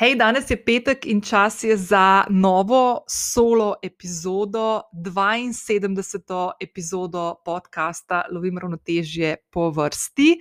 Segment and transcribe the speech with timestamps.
[0.00, 6.50] Hej, danes je petek in čas je za novo solo epizodo, 72.
[6.60, 10.38] epizodo podcasta Lovim ravnotežje po vrsti.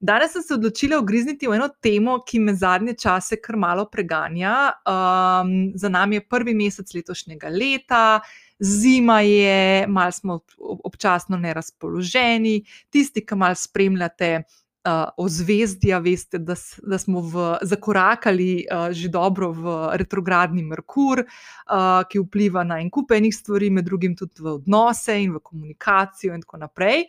[0.00, 4.72] Danes sem se odločila ogrizniti v eno temo, ki me zadnje čase kar malo preganja.
[4.88, 8.20] Um, za nami je prvi mesec letošnjega leta,
[8.58, 10.40] zima je, malo smo
[10.84, 12.62] občasno nerazpoloženi.
[12.88, 14.42] Tisti, ki malo spremljate
[14.84, 22.02] uh, ozvezdja, veste, da, da smo v, zakorakali uh, že dobro v retrogradni Merkur, uh,
[22.08, 26.34] ki vpliva na en kup enih stvari, med drugim tudi v odnose in v komunikacijo,
[26.34, 27.06] in tako naprej.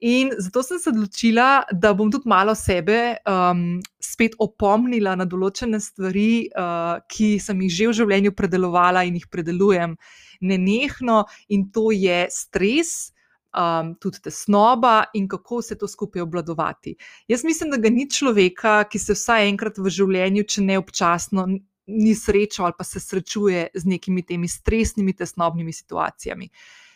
[0.00, 5.80] In zato sem se odločila, da bom tudi malo sebe um, spet opomnila na določene
[5.82, 9.98] stvari, uh, ki sem jih že v življenju predelovala in jih predelujem.
[10.40, 13.10] Nenehno, in to je stres,
[13.58, 16.96] um, tudi tesnoba in kako se to skupaj obvladovati.
[17.28, 21.46] Jaz mislim, da ga ni človeka, ki se vsaj enkrat v življenju, če ne občasno,
[21.88, 26.50] ni srečal ali pa se srečuje z nekimi temi stresnimi, tesnobnimi situacijami.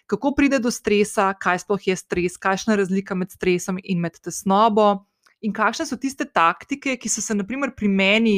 [0.06, 4.18] Kako pride do stresa, kaj sploh je stres, kakšna je razlika med stresom in med
[4.20, 5.06] tesnobo,
[5.40, 8.36] in kakšne so tiste taktike, ki so se, naprimer, pri meni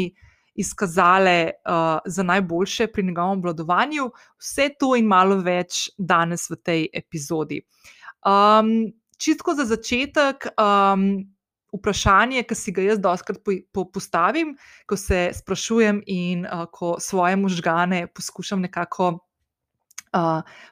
[0.55, 4.11] izkazale uh, za najboljše pri njegovem obvladovanju.
[4.39, 7.59] Vse to in malo več danes v tej epizodi.
[8.25, 11.25] Um, čistko za začetek, um,
[11.75, 14.55] vprašanje, ki si ga jaz doskrat po, po postavim,
[14.87, 19.19] ko se sprašujem in uh, ko svoje možgane poskušam nekako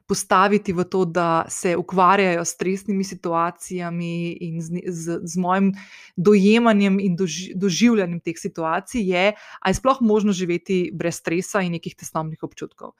[0.07, 5.73] postaviti v to, da se ukvarjajo s stresnimi situacijami in z, z, z mojim
[6.17, 11.73] dojemanjem in doži, doživljanjem teh situacij, je, ali je sploh možno živeti brez stresa in
[11.73, 12.93] nekih tesnovnih občutkov.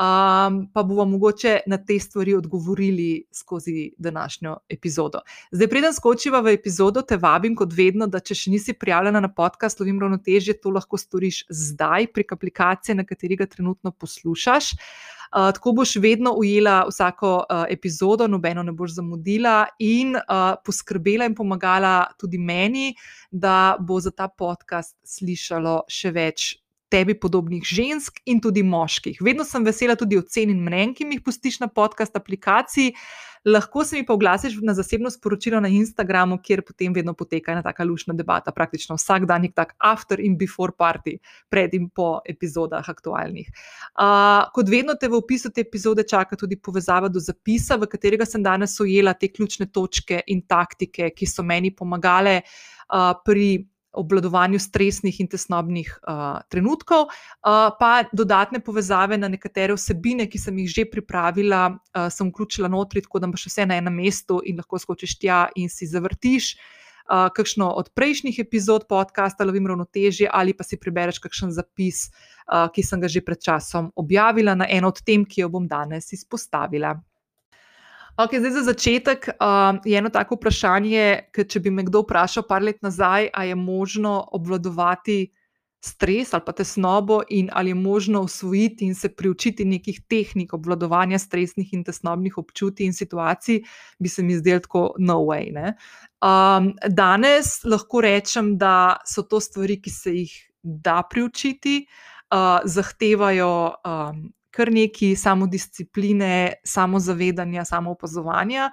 [0.00, 5.20] Um, pa bomo mogoče na te stvari odgovorili skozi današnjo epizodo.
[5.52, 9.28] Zdaj, preden skočiva v epizodo, te vabim, kot vedno, da če še nisi prijavljena na
[9.28, 14.72] podcast Lovim ravnotežje, to lahko storiš zdaj prek aplikacije, na kateri ga trenutno poslušaš.
[14.72, 20.22] Uh, tako boš vedno ujela vsako uh, epizodo, nobeno ne boš zamudila in uh,
[20.64, 22.94] poskrbela in pomagala tudi meni,
[23.30, 26.59] da bo za ta podcast slišalo še več
[26.90, 29.22] tebi podobnih žensk in tudi moških.
[29.22, 32.94] Vedno sem vesela tudi ocen in mnen, ki mi jih pustiš na podcast aplikaciji.
[33.44, 37.62] Lahko se mi pa oglasiš na zasebno sporočilo na Instagramu, kjer potem vedno poteka ena
[37.64, 41.16] taka lušna debata, praktično vsak dan je tak after in before party,
[41.48, 43.48] pred in po epizodah aktualnih.
[43.96, 48.28] Uh, kot vedno te v opisu te epizode čaka tudi povezava do zapisa, v katerega
[48.28, 53.54] sem danes ujela te ključne točke in taktike, ki so meni pomagale uh, pri
[53.92, 60.58] obvladovanju stresnih in tesnobnih uh, trenutkov, uh, pa dodatne povezave na nekatere vsebine, ki sem
[60.62, 64.60] jih že pripravila, uh, sem vključila notri, tako da imaš vse na enem mestu in
[64.62, 66.54] lahko skočiš tja in si zavrtiš.
[67.10, 72.68] Uh, kakšno od prejšnjih epizod podcasta Lovim ravnotežje, ali pa si prebereš kakšen zapis, uh,
[72.70, 76.12] ki sem ga že pred časom objavila na eno od tem, ki jo bom danes
[76.14, 76.94] izpostavila.
[78.20, 82.44] Okay, zdaj, za začetek um, je eno tako vprašanje, ker če bi me kdo vprašal
[82.44, 85.30] par let nazaj, ali je možno obvladovati
[85.80, 91.18] stres ali pa tesnobo, in ali je možno usvojiti in se priučiti nekih tehnik obvladovanja
[91.18, 93.62] stresnih in tesnobnih občutij in situacij,
[93.98, 95.48] bi se mi zdelo tako no way.
[96.20, 101.86] Um, danes lahko rečem, da so to stvari, ki se jih da priučiti,
[102.34, 103.80] uh, zahtevajo.
[103.80, 108.70] Um, kar nekaj samodiscipline, samozavedanja, samoopazovanja.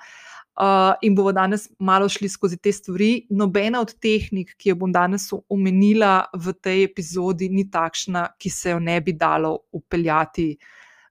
[0.58, 3.28] Uh, in bomo danes malo šli skozi te stvari.
[3.30, 8.74] Nobena od tehnik, ki jo bom danes omenila v tej epizodi, ni takšna, ki se
[8.74, 10.56] jo ne bi dalo upeljati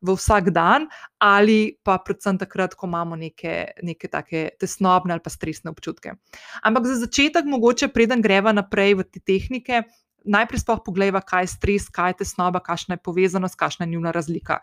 [0.03, 0.87] v vsak dan,
[1.23, 6.17] ali pa predvsem takrat, ko imamo neke, neke take tesnobne ali pa stresne občutke.
[6.63, 9.87] Ampak za začetek, mogoče preden greva naprej v te tehnike,
[10.27, 14.13] najprej sploh pogledaj, kaj je stres, kaj je tesnoba, kakšna je povezanost, kakšna je njuna
[14.15, 14.61] razlika.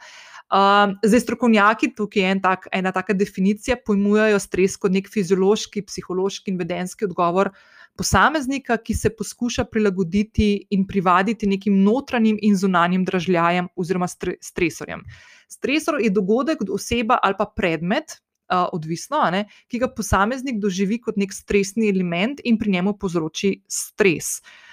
[0.54, 5.86] Um, zdaj, strokovnjaki, tukaj je en tak, ena taka definicija, pojmujejo stres kot nek fiziološki,
[5.88, 7.50] psihološki in vedenski odgovor
[7.98, 14.08] posameznika, ki se poskuša prilagoditi in privaditi nekim notranjim in zunanjim dražljajem oziroma
[14.42, 15.04] stresorjem.
[15.50, 18.20] Stresor je dogodek, oseba ali pa predmet.
[18.54, 23.54] Uh, odvisno, ne, ki ga posameznik doživi kot nek stresni element in pri njemu povzroči
[23.72, 24.42] stres.
[24.44, 24.73] Uh,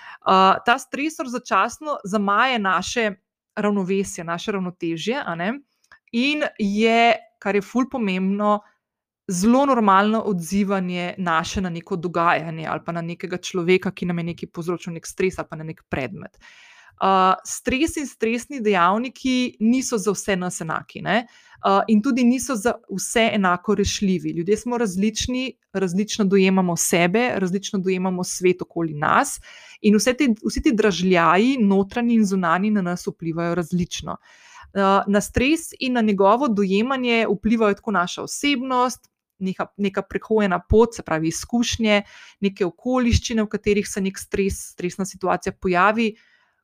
[0.67, 3.11] ta stresor začasno zamaje naše
[3.57, 5.25] ravnovesje, naše ravnotežje,
[6.13, 8.61] in je, kar je fulj pomembno,
[9.31, 14.25] zelo normalno odzivanje naše na neko dogajanje ali pa na nekega človeka, ki nam je
[14.25, 16.39] nekaj povzročil, nek stres ali pa na nek predmet.
[17.01, 21.01] Uh, stres in stresni dejavniki niso za vse nas enaki.
[21.01, 21.23] Ne?
[21.65, 24.31] Uh, in tudi niso za vse enako rešljivi.
[24.31, 29.41] Ljudje smo različni, različno dojemamo sebe, različno dojemamo svet okoli nas,
[29.81, 34.17] in te, vsi ti dražljaji, notranji in zunani, na nas vplivajo različno.
[34.75, 39.09] Uh, na stres in na njegovo dojemanje vplivajo tako naša osebnost,
[39.39, 42.03] neka, neka prehojena pot, se pravi izkušnje,
[42.41, 46.15] neke okoliščine, v katerih se nek stres, stresna situacija pojavi.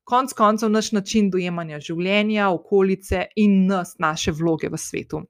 [0.07, 5.25] Konec koncev, naš način dojemanja življenja, okolice in nas, naše vloge v svetu.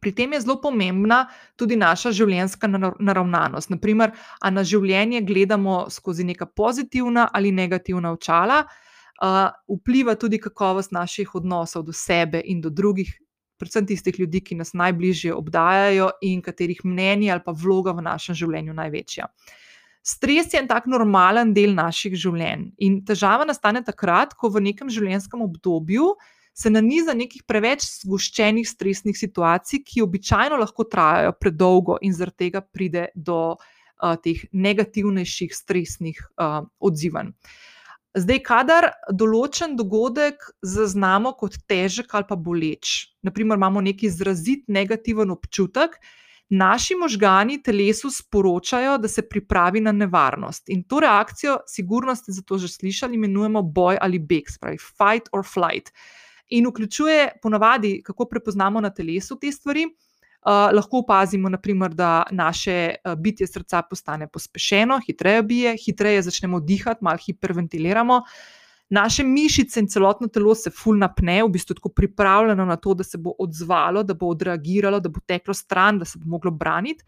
[0.00, 1.22] Pri tem je zelo pomembna
[1.56, 3.70] tudi naša življenjska naravnanost.
[3.72, 4.12] Naprimer,
[4.44, 9.48] ali na življenje gledamo skozi neka pozitivna ali negativna očala, uh,
[9.78, 13.08] vpliva tudi kakovost naših odnosov do sebe in do drugih,
[13.56, 18.36] predvsem tistih ljudi, ki nas najbližje obdajajo in katerih mnenje ali pa vloga v našem
[18.36, 19.32] življenju največja.
[20.04, 24.90] Stres je en tak normalen del naših življenj in težava nastane takrat, ko v nekem
[24.92, 26.10] življenjskem obdobju
[26.54, 32.60] se naniza nekih preveč zgoščenih stresnih situacij, ki običajno lahko trajajo predolgo in zaradi tega
[32.62, 37.32] pride do uh, teh negativnejših stresnih uh, odzivanj.
[38.14, 45.32] Zdaj, kadar določen dogodek zaznamo kot težek ali pa boleč, naprimer imamo neki izrazit negativen
[45.34, 45.96] občutek,
[46.48, 50.68] naši možgani telesu sporočajo, da se pripravi na nevarnost.
[50.68, 55.28] In to reakcijo, sigurno ste za to že slišali, imenujemo boj ali beg, spravi fight
[55.32, 55.92] or flight.
[56.48, 59.86] In vključuje ponavadi, kako prepoznamo na telesu te stvari.
[60.44, 66.60] Uh, lahko opazimo, naprimer, da naše uh, bitje srca postane pospešeno, hitreje bije, hitreje začnemo
[66.60, 68.20] dihati, malo hiperventiliramo.
[68.90, 73.04] Naše mišice in celotno telo se ful napne, v bistvu tako pripravljeno na to, da
[73.04, 77.04] se bo odzvalo, da bo odreagiralo, da bo teklo stran, da se bo moglo braniti.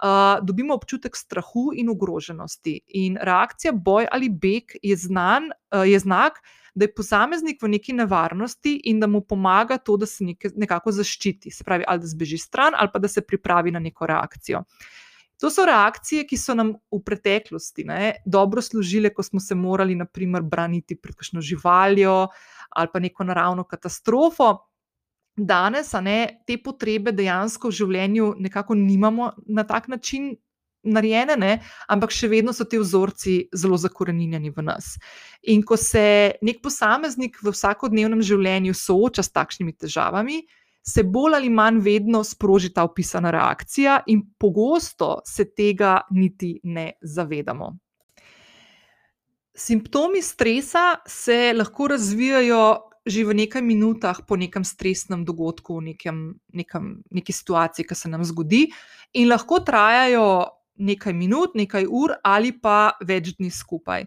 [0.00, 2.80] Uh, dobimo občutek strahu in ogroženosti.
[2.88, 6.40] In reakcija boj ali beg je, znan, uh, je znak,
[6.74, 10.92] da je posameznik v neki nevarnosti in da mu pomaga to, da se neke, nekako
[10.92, 14.64] zaščiti, se pravi, ali da zbeži stran, ali pa da se pripravi na neko reakcijo.
[15.40, 19.96] To so reakcije, ki so nam v preteklosti ne, dobro služile, ko smo se morali,
[19.96, 22.26] naprimer, braniti pred kakšno živaljo
[22.70, 24.52] ali pa neko naravno katastrofo.
[25.36, 30.34] Danes, a ne, te potrebe dejansko v življenju nekako nimamo na tak način
[30.82, 31.52] narejene, ne?
[31.88, 34.94] ampak še vedno so ti vzorci zelo zakorenjeni v nas.
[35.52, 40.40] In ko se nek posameznik v vsakodnevnem življenju sooča s takšnimi težavami,
[40.82, 46.92] se bolj ali manj vedno sproži ta opisana reakcija, in pogosto se tega niti ne
[47.02, 47.76] zavedamo.
[49.54, 56.18] Simptomi stresa se lahko razvijajo že v nekaj minutah po nekem stresnem dogodku, v nekem,
[56.52, 58.66] nekem, neki situaciji, ki se nam zgodi,
[59.16, 60.26] in lahko trajajo
[60.80, 64.04] nekaj minut, nekaj ur ali pa več dni skupaj.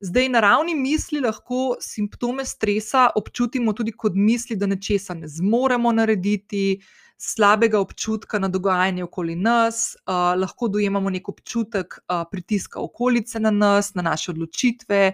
[0.00, 5.92] Zdaj, na ravni misli lahko simptome stresa občutimo tudi kot misli, da nečesa ne zmoremo
[5.92, 6.80] narediti,
[7.20, 13.50] slabega občutka na dogajanje okoli nas, uh, lahko dojemamo nek občutek uh, pritiska okolice na
[13.50, 15.12] nas, na naše odločitve,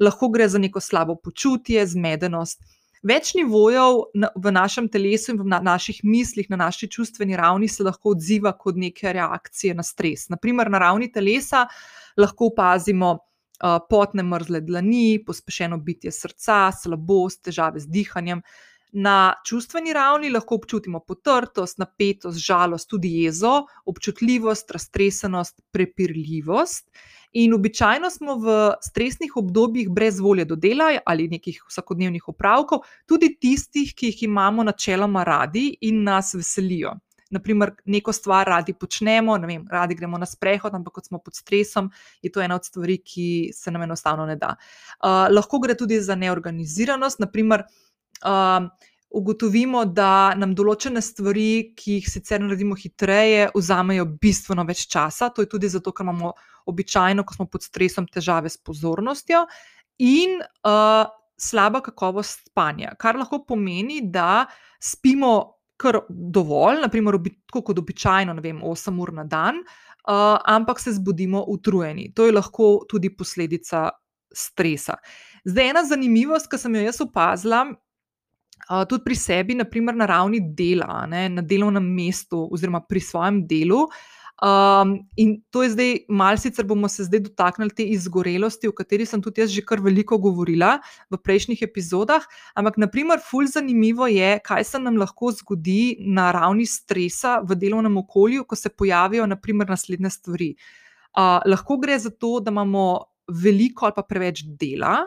[0.00, 2.64] lahko gre za neko slabo počutje, zmedenost.
[3.02, 8.14] Več nivojev v našem telesu in v naših mislih, na naši čustveni ravni se lahko
[8.16, 10.30] odziva kot neke reakcije na stres.
[10.32, 11.66] Naprimer, na ravni telesa
[12.16, 13.18] lahko opazimo
[13.90, 18.42] potne mrzle dlani, pospešeno bitje srca, slabost, težave z dihanjem.
[18.92, 26.90] Na čustveni ravni lahko občutimo potrtost, napetost, žalost, tudi jezo, občutljivost, raztresenost, prepirljivost.
[27.32, 33.32] In običajno smo v stresnih obdobjih brez volje do dela ali nekih vsakodnevnih opravkov, tudi
[33.40, 36.92] tistih, ki jih imamo načeloma radi in nas veselijo.
[37.32, 41.90] Naprimer, neko stvar radi počnemo, vem, radi gremo na sprehod, ampak kot smo pod stresom,
[42.22, 44.54] je to ena od stvari, ki se nam enostavno ne da.
[45.00, 47.66] Uh, lahko gre tudi za neorganiziranost, naprimer.
[48.22, 48.68] Uh,
[49.12, 55.28] ugotovimo, da nam določene stvari, ki jih sicer naredimo hitreje, vzamejo bistveno več časa.
[55.34, 56.32] To je tudi zato, ker imamo
[56.72, 59.44] običajno, ko smo pod stresom, težave s pozornostjo
[60.02, 61.04] in uh,
[61.36, 64.46] slaba kakovost spanja, kar lahko pomeni, da
[64.80, 70.80] spimo kar dovolj, naprimer, obi, kot običajno, ne vem, 8 ur na dan, uh, ampak
[70.80, 72.12] se zbudimo utrujeni.
[72.14, 73.88] To je lahko tudi posledica
[74.32, 74.96] stresa.
[75.44, 77.66] Zdaj, ena zanimivost, ki sem jo jaz opazila,
[78.88, 83.86] tudi pri sebi, naprimer na ravni dela, ne, na delovnem mestu, oziroma pri svojem delu.
[84.42, 89.06] Um, in to je zdaj, malo sicer bomo se zdaj dotaknili te izgorelosti, o kateri
[89.06, 90.80] sem tudi jaz že kar veliko govorila
[91.10, 92.26] v prejšnjih epizodah.
[92.58, 98.02] Ampak, naprimer, fulj zanimivo je, kaj se nam lahko zgodi na ravni stresa v delovnem
[98.02, 100.50] okolju, ko se pojavijo naprimer, naslednje stvari.
[101.14, 105.04] Uh, lahko gre za to, da imamo veliko ali pa preveč dela,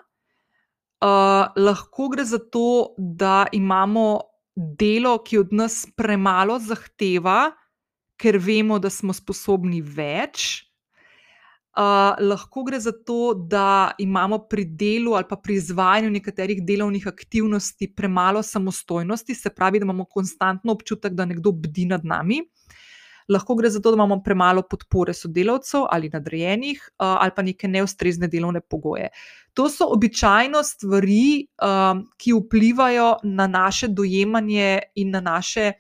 [1.04, 4.22] Uh, lahko gre za to, da imamo
[4.56, 7.52] delo, ki od nas premalo zahteva,
[8.18, 10.66] ker vemo, da smo sposobni več.
[11.76, 17.08] Uh, lahko gre za to, da imamo pri delu ali pa pri izvajanju nekaterih delovnih
[17.08, 22.40] aktivnosti premalo samostojnosti, se pravi, da imamo konstantno občutek, da nekdo bdi nad nami.
[23.28, 27.68] Lahko gre za to, da imamo premalo podpore sodelavcev ali nadrejenih, uh, ali pa neke
[27.68, 29.10] neustrezne delovne pogoje.
[29.54, 35.74] To so običajno stvari, um, ki vplivajo na naše dojemanje in na naše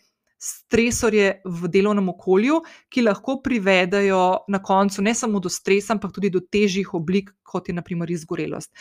[0.46, 6.30] stresorje v delovnem okolju, ki lahko privedajo na koncu ne samo do stresa, ampak tudi
[6.30, 8.72] do težjih oblik, kot je naprimer izgorelost.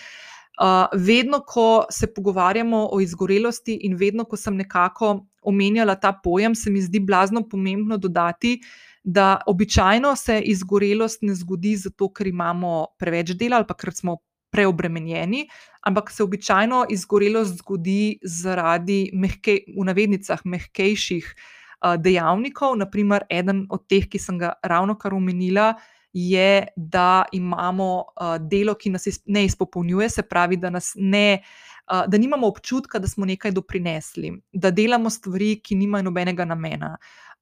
[0.55, 6.55] Uh, vedno, ko se pogovarjamo o izgorelosti, in vedno, ko sem nekako omenjala ta pojem,
[6.55, 8.61] se mi zdi blazno pomembno dodati,
[9.05, 14.17] da običajno se izgorelost ne zgodi zato, ker imamo preveč dela ali pa ker smo
[14.55, 15.49] preobremenjeni,
[15.85, 21.35] ampak se običajno izgorelost zgodi zaradi mehke, v navednicah mehkejših
[22.01, 22.79] dejavnikov.
[22.81, 25.75] Naprimer, eden od teh, ki sem ga ravno kar omenila,
[26.15, 27.91] je, da imamo
[28.47, 31.43] delo, ki nas ne izpopolnjuje, se pravi, da nas ne.
[31.85, 36.95] Da nimamo občutka, da smo nekaj doprinesli, da delamo stvari, ki nimajo nobenega namena,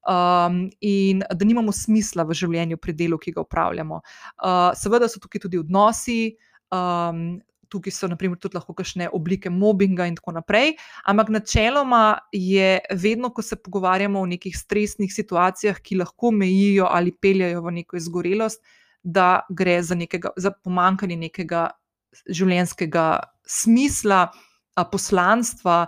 [0.02, 4.00] um, in da nimamo smisla v življenju pri delu, ki ga upravljamo.
[4.02, 9.50] Uh, seveda so tukaj tudi odnosi, uh, Um, tukaj so naprimer, tudi lahko kakšne oblike
[9.52, 10.74] mobbinga in tako naprej.
[11.08, 17.12] Ampak načeloma je vedno, ko se pogovarjamo o nekih stresnih situacijah, ki lahko mejijo ali
[17.12, 18.62] peljajo v neko izgorelost,
[19.02, 21.68] da gre za, nekega, za pomankanje nekega
[22.28, 23.06] življenjskega
[23.48, 24.26] smisla.
[24.72, 25.82] Poslanstva,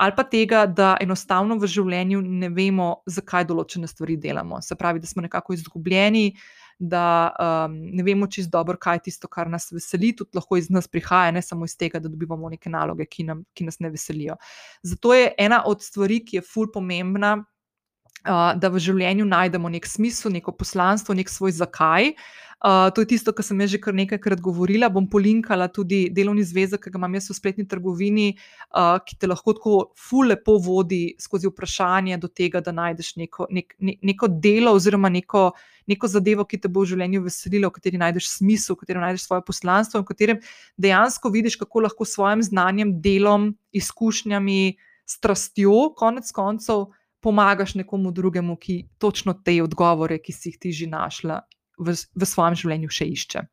[0.00, 4.62] ali pa tega, da enostavno v življenju ne vemo, zakaj določene stvari delamo.
[4.64, 9.02] Se pravi, da smo nekako izgubljeni, uh, da um, ne vemo čisto dobro, kaj je
[9.10, 12.48] tisto, kar nas veseli, tudi lahko iz nas prihaja, ne samo iz tega, da dobivamo
[12.48, 14.36] neke naloge, ki, nam, ki nas ne veselijo.
[14.82, 19.86] Zato je ena od stvari, ki je ful pomembna, uh, da v življenju najdemo nek
[19.86, 22.14] smisel, neko poslanstvo, nek svoj zakaj.
[22.14, 22.48] Uh,
[22.94, 24.90] to je tisto, kar sem že kar nekajkrat govorila.
[24.92, 28.36] Bom polinkala tudi delovni zvezek, ki ga imam jaz v spletni trgovini,
[28.76, 33.74] uh, ki te lahko tako fulepo vodi skozi vprašanje do tega, da najdeš neko, nek,
[33.78, 35.52] ne, neko delo oziroma neko,
[35.88, 39.24] neko zadevo, ki te bo v življenju veselilo, v kateri najdeš smisel, v kateri najdeš
[39.24, 40.40] svoje poslanstvo v katerem
[40.76, 44.76] dejansko vidiš, kako lahko s svojim znanjem, delom, izkušnjami,
[45.08, 46.90] strastjo, konec koncev.
[47.20, 51.42] Pomagaš nekomu drugemu, ki točno te odgovore, ki si jih ti že našla,
[51.80, 53.48] v, v svojem življenju še išče.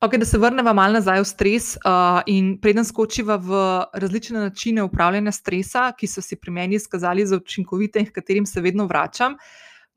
[0.00, 3.58] Okay, da se vrnemo malo nazaj v stres, uh, in preden skočiva v
[3.92, 8.46] različne načine upravljanja stresa, ki so se pri meni izkazali za učinkovite in h katerim
[8.48, 9.36] se vedno vračam.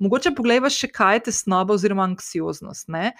[0.03, 2.89] Mogoče pogledaj še, kaj je tesnoba oziroma anksioznost.
[2.89, 3.11] Uh,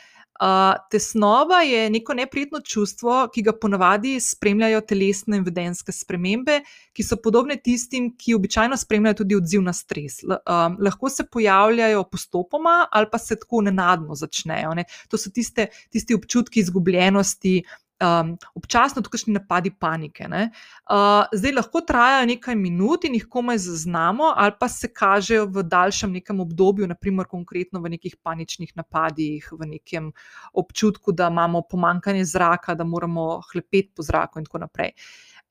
[0.42, 6.56] Uh, tesnoba je neko neprijetno čustvo, ki ga ponavadi spremljajo telesne in vedenske spremembe,
[6.90, 10.24] ki so podobne tistim, ki običajno spremljajo tudi odziv na stres.
[10.26, 14.74] L um, lahko se pojavljajo postopoma ali pa se tako nenadno začnejo.
[14.74, 14.88] Ne?
[15.14, 20.28] To so tiste, tisti občutki izgubljenosti, uh, um, občasno tudi kakšni napadi panike.
[20.28, 25.64] Uh, zdaj lahko trajajo nekaj minut in jih komaj zaznamo, ali pa se kažejo v
[25.64, 30.12] daljšem nekem obdobju, naprimer konkretno v nekih paničnih napadih, v nekem
[30.54, 34.96] občutku, da imamo pomankanje zraka, da moramo hlepeti po zraku in tako naprej.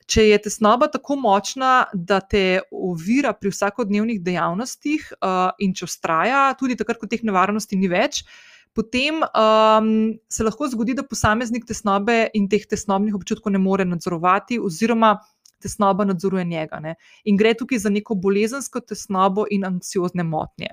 [0.06, 6.48] Če je tesnoba tako močna, da te ovira pri vsakodnevnih dejavnostih, uh, in če ustraja,
[6.58, 9.92] tudi takrat, ko teh nevarnosti ni več, uh, potem um,
[10.28, 15.16] se lahko zgodi, da posameznik tesnobe in teh tesnobnih občutkov ne more nadzorovati, oziroma
[15.62, 16.80] tesnoba nadzoruje njega.
[16.80, 16.94] Ne?
[17.24, 20.72] In gre tukaj za neko bolezensko tesnobo in anksiozne motnje.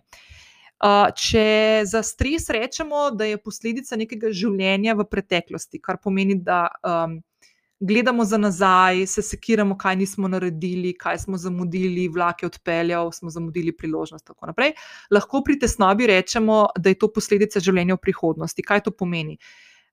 [0.80, 6.70] Uh, če za stres rečemo, da je posledica nekega življenja v preteklosti, kar pomeni, da
[6.88, 7.20] um,
[7.80, 13.30] gledamo za nazaj, se sekiramo, kaj nismo naredili, kaj smo zamudili, vlak je odpeljal, smo
[13.30, 14.26] zamudili priložnost.
[14.26, 14.74] Tako naprej.
[15.12, 18.64] Lahko pri tesnobi rečemo, da je to posledica življenja v prihodnosti.
[18.64, 19.38] Kaj to pomeni?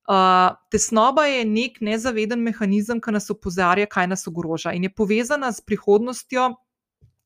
[0.06, 5.50] Uh, tesnoba je nek nezaveden mehanizem, ki nas opozarja, kaj nas ogroža in je povezana
[5.52, 6.52] s prihodnostjo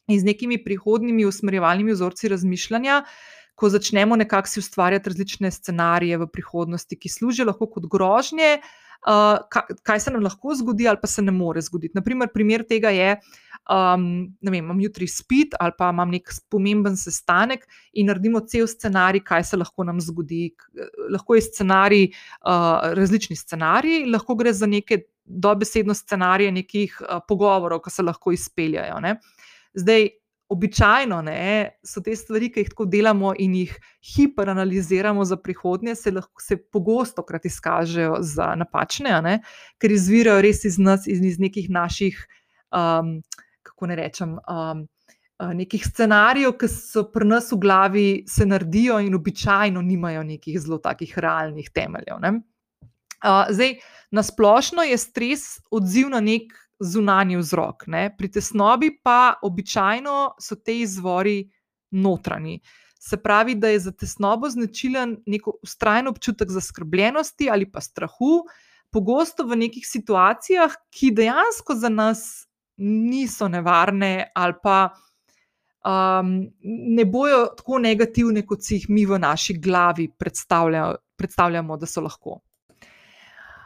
[0.09, 3.03] in z nekimi prihodnimi usmerjevalnimi vzorci razmišljanja.
[3.61, 8.55] Ko začnemo nekako si ustvarjati različne scenarije v prihodnosti, ki služijo lahko kot grožnje,
[9.07, 9.37] uh,
[9.83, 11.93] kaj se nam lahko zgodi, ali pa se ne more zgoditi.
[11.95, 13.17] Naprimer, primer tega je,
[13.69, 14.07] um,
[14.41, 19.45] da imam jutri spit ali pa imam nek pomemben sestanek in naredimo cel scenarij, kaj
[19.53, 20.51] se lahko nam zgodi.
[21.11, 22.07] Lahko je scenarij,
[22.45, 28.33] uh, različni scenariji, lahko gre za neke dobesedno scenarije nekih uh, pogovorov, ki se lahko
[28.33, 29.01] izpeljajo.
[29.01, 29.19] Ne?
[29.75, 30.09] Zdaj,
[30.51, 33.75] običajno ne, so te stvari, ki jih tako delamo in jih
[34.17, 39.37] hiperanaliziramo za prihodnje, se, lahko, se pogosto krat izkažejo za napačne, ne,
[39.79, 42.19] ker izvirajo res iz nas, iz, iz nekih naših,
[42.75, 43.21] um,
[43.67, 44.39] kako ne rečem.
[44.47, 44.89] Um,
[45.41, 50.77] Nekih scenarijev, ki so pri nas v glavi, se naredijo in običajno nimajo nekih zelo
[50.85, 52.19] takih realnih temeljev.
[52.21, 53.79] Uh, zdaj,
[54.13, 57.87] na splošno je stres odziv na nek zunanji vzrok.
[57.87, 58.09] Ne?
[58.17, 61.43] Pri tesnobi pa običajno so te izvori
[61.91, 62.61] notranji.
[63.01, 68.45] Se pravi, da je za tesnobo značilen nek ustrajen občutek zaskrbljenosti ali pa strahu,
[68.93, 72.47] pogosto v nekih situacijah, ki dejansko za nas
[72.81, 74.91] niso nevarne ali pa
[75.85, 76.51] um,
[76.97, 80.09] ne bojo tako negativne, kot si jih mi v naši glavi
[81.17, 82.41] predstavljamo, da so lahko.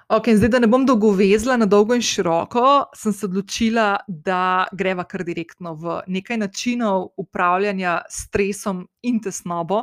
[0.09, 5.07] Okay, zdaj, da ne bom dolgovezla na dolgo in široko, sem se odločila, da greva
[5.09, 9.81] kar direktno v nekaj načinov upravljanja s stresom in tesnobo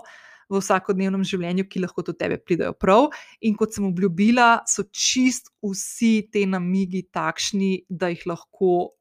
[0.51, 3.09] v vsakodnevnem življenju, ki lahko do tebe pridejo prav.
[3.41, 8.91] In kot sem obljubila, so čist vsi ti namigi takšni, da jih lahko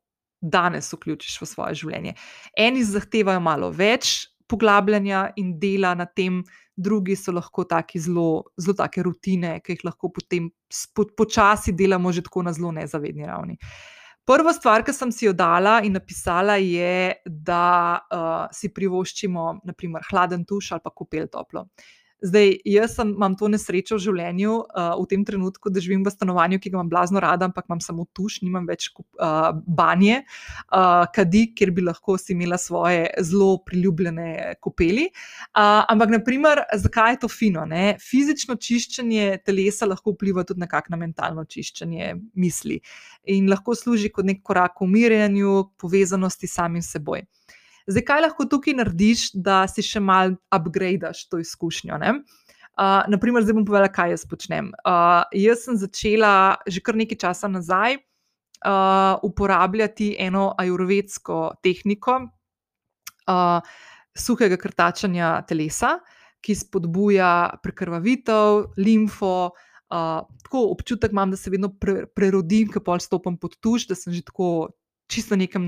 [0.41, 2.17] danes vključiš v svoje življenje.
[2.57, 6.41] Eni zahtevajo malo več poglabljanja in dela na tem,
[6.81, 10.51] drugi so lahko taki zelo, zelo take rutine, ki jih lahko potem
[11.17, 13.59] počasi delamo že tako na zelo nezavedni ravni.
[14.27, 20.05] Prva stvar, ki sem si jo dala in napisala, je, da uh, si privoščimo, naprimer,
[20.11, 21.65] hladen tuš ali pa kopel toplo.
[22.23, 26.13] Zdaj, jaz sem, imam to nesrečo v življenju, uh, v tem trenutku, da živim v
[26.13, 30.21] stanovanju, ki ga imam blazno rada, ampak imam samo tuš, nimam več uh, banje,
[30.69, 35.09] uh, kadi, kjer bi lahko si imela svoje zelo priljubljene kopeli.
[35.09, 37.65] Uh, ampak, naprimer, zakaj je to fino?
[37.69, 37.97] Ne?
[38.05, 42.81] Fizično čiščenje telesa lahko vpliva tudi nekako na mentalno čiščenje misli
[43.33, 47.25] in lahko služi kot nek korak k umirjanju, povezanosti s samim seboj.
[47.91, 51.99] Zdaj, kaj lahko tukaj narediš, da si še malo upgradeš to izkušnjo?
[51.99, 54.71] Uh, naprimer, zdaj bom povedala, kaj jaz počnem.
[54.87, 63.59] Uh, jaz sem začela že kar nekaj časa nazaj uh, uporabljati eno ajurvedsko tehniko uh,
[64.15, 65.99] suhega krtačanja telesa,
[66.41, 69.51] ki spodbuja prekrvavitev, limfo.
[69.91, 73.99] Uh, tako občutek imam, da se vedno pre, prerodim, ko pol stopim pod tuš, da
[73.99, 74.71] sem že tako
[75.11, 75.67] čisto nekem,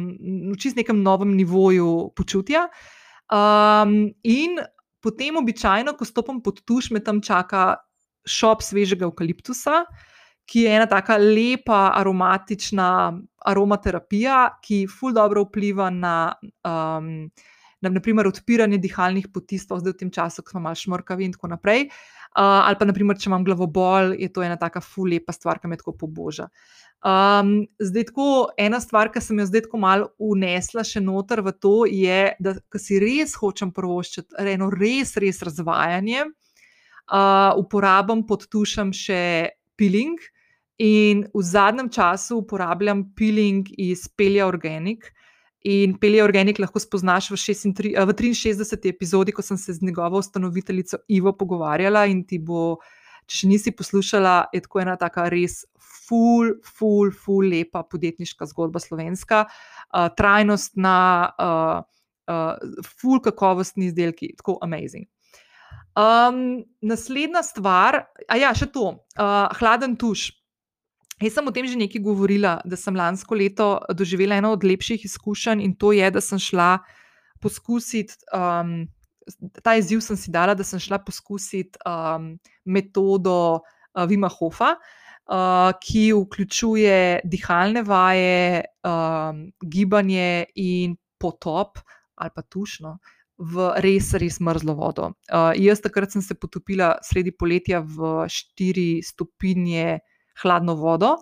[0.58, 2.68] čist nekem novem nivoju počutja.
[3.32, 4.60] Um, in
[5.02, 7.82] potem, običajno, ko stopim pod tuš, me tam čaka
[8.28, 9.82] šop svežega eukaliptusa,
[10.46, 12.90] ki je ena tako lepa, aromatična
[13.50, 16.34] aromaterapija, ki ful dobro vpliva na.
[16.64, 17.32] Um,
[17.82, 21.48] Na, naprimer, odpiranje dihalnih poti, zdaj v tem času, ko smo malo šmrkavi in tako
[21.50, 21.88] naprej.
[22.30, 25.80] Uh, ali pa, naprimer, če imam glavobol, je to ena taka fulepa stvar, ki me
[25.80, 26.46] tako poboža.
[27.02, 31.50] Um, zdaj, tako ena stvar, ki sem jo zdaj tako malo unesla še noter v
[31.58, 36.28] to, je, da si res hočem prvoščiti eno res, res razvajanje.
[37.10, 39.22] Uh, uporabljam pod tušem še
[39.74, 40.22] peeling
[40.78, 45.10] in v zadnjem času uporabljam peeling iz Pelja Organic.
[45.66, 48.94] In Pelje Organic lahko spoznaš v, 63, v 63.
[48.94, 52.78] epizodi, ko sem se z njegovo ustanoviteljico Ivo pogovarjala in ti bo,
[53.26, 55.64] če še nisi poslušala, je tako ena taka res
[56.12, 60.98] ful, ful, ful, lepa podjetniška zgodba slovenska, uh, trajnostna,
[61.40, 61.80] uh,
[62.28, 65.08] uh, ful, kakovostni izdelki, tako amazing.
[65.96, 70.30] Um, naslednja stvar, a ja, še to, uh, hladen tuš.
[71.22, 75.04] Jaz sem o tem že nekaj govorila, da sem lansko leto doživela eno od lepših
[75.06, 76.74] izkušenj in to je, da sem šla
[77.40, 78.18] poskusiti.
[78.34, 78.90] Um,
[79.62, 82.32] Ta izziv sem si dala, da sem šla poskusiti um,
[82.66, 91.78] metodo uh, Vima Hofa, uh, uh, ki vključuje dihalne vaje, um, gibanje in potop
[92.14, 92.98] ali pa tušno.
[93.42, 95.12] V res, res mrzlo vodo.
[95.26, 99.98] Uh, jaz takrat sem se potopila sredi poletja v 4 stopinje
[100.42, 101.16] hladno vodo,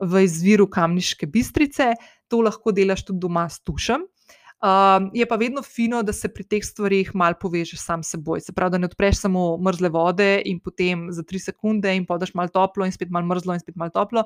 [0.00, 1.94] v izviru Kamniške bistrice,
[2.28, 4.06] to lahko delaš tudi doma s tušem.
[4.56, 8.40] Um, je pa vedno fino, da se pri teh stvarih malo povežeš sam s seboj.
[8.40, 12.32] Se pravi, da ne odpreš samo mrzle vode in potem za tri sekunde in podaš
[12.34, 14.24] malo toplo in spet malo mrzlo in spet malo toplo.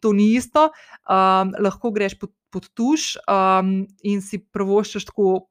[0.00, 0.70] To ni isto.
[1.10, 5.48] Um, lahko greš pod, pod tuš um, in si prvoščeš tako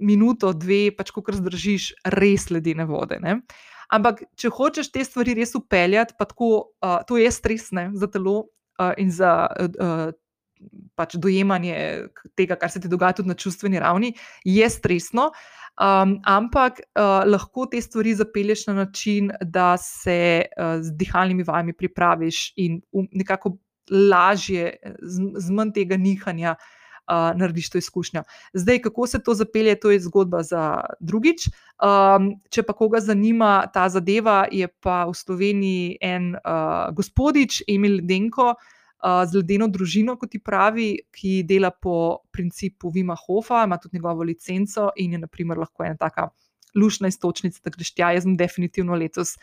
[0.00, 3.20] minuto, dve, pač ko zdržiš res ledene vode.
[3.20, 3.42] Ne?
[3.92, 8.48] Ampak, če hočeš te stvari res upeljati, pa tako, uh, to je stresne za telo
[8.80, 9.44] uh, in za.
[9.76, 10.16] Uh,
[10.98, 11.76] pač dojemanje
[12.36, 14.12] tega, kar se ti dogaja tudi na čustveni ravni,
[14.44, 15.30] je stresno.
[15.78, 21.72] Um, ampak uh, lahko te stvari zapelješ na način, da se uh, z dihalnimi vajami
[21.72, 23.54] pripraviš in um, nekako
[23.90, 28.24] lažje, z, z manj tega nihanja, uh, narediš to izkušnjo.
[28.58, 30.64] Zdaj, kako se to zapelje, to je zgodba za
[30.98, 31.46] drugič.
[31.78, 38.00] Um, če pa koga zanima ta zadeva, je pa v Sloveniji en uh, gospodič, Emil
[38.02, 38.50] Denko.
[38.50, 43.98] Uh, z ledeno družino, kot ti pravi, ki dela po principu Vima Hofa, ima tudi
[43.98, 46.28] njegovo licenco in je, naprimer, lahko ena taka
[46.74, 48.10] lušna istočnica, da greš tja.
[48.12, 49.36] Jaz sem definitivno letos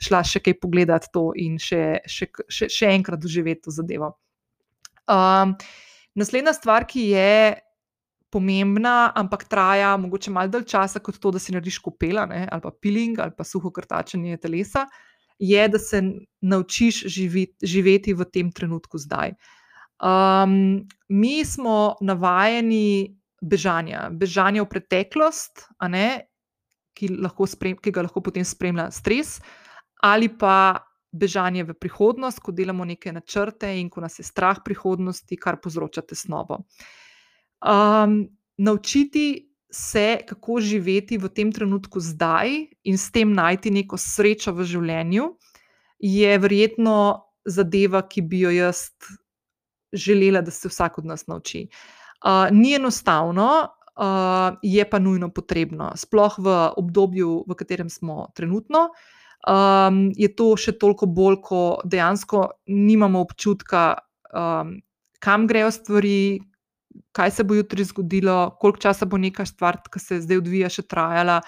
[0.00, 4.14] šla še kaj pogledati to in še, še, še, še enkrat doživeti to zadevo.
[5.10, 5.56] Um,
[6.18, 7.34] naslednja stvar, ki je
[8.30, 12.62] pomembna, ampak traja mogoče malo dalj časa kot to, da si narediš kopela ne, ali
[12.62, 14.86] pa piling ali pa suho krtačenje telesa,
[15.40, 16.02] je, da se
[16.40, 19.32] naučiš živeti, živeti v tem trenutku zdaj.
[20.00, 26.28] Um, mi smo navajeni bežanja, bežanja v preteklost, ne,
[26.96, 27.08] ki,
[27.48, 29.38] sprem, ki ga lahko potem spremlja stres,
[30.04, 35.36] ali pa bežanje v prihodnost, ko delamo neke načrte in ko nas je strah prihodnosti,
[35.36, 36.60] kar povzroča tesnobo.
[37.60, 38.28] Um,
[38.60, 44.66] naučiti se, kako živeti v tem trenutku zdaj in s tem najti neko srečo v
[44.66, 45.30] življenju,
[46.00, 46.96] je verjetno
[47.46, 48.90] zadeva, ki bi jo jaz
[49.92, 51.68] želela, da se vsak od nas nauči.
[52.20, 53.46] Uh, ni enostavno,
[53.96, 58.90] uh, je pa nujno potrebno, sploh v obdobju, v katerem smo trenutno.
[59.48, 64.02] Um, je to še toliko bolj, ko dejansko nimamo občutka,
[64.36, 64.76] um,
[65.20, 66.40] kam grejo stvari,
[67.12, 70.86] kaj se bo jutri zgodilo, koliko časa bo neka stvar, ki se zdaj odvija, še
[70.88, 71.40] trajala.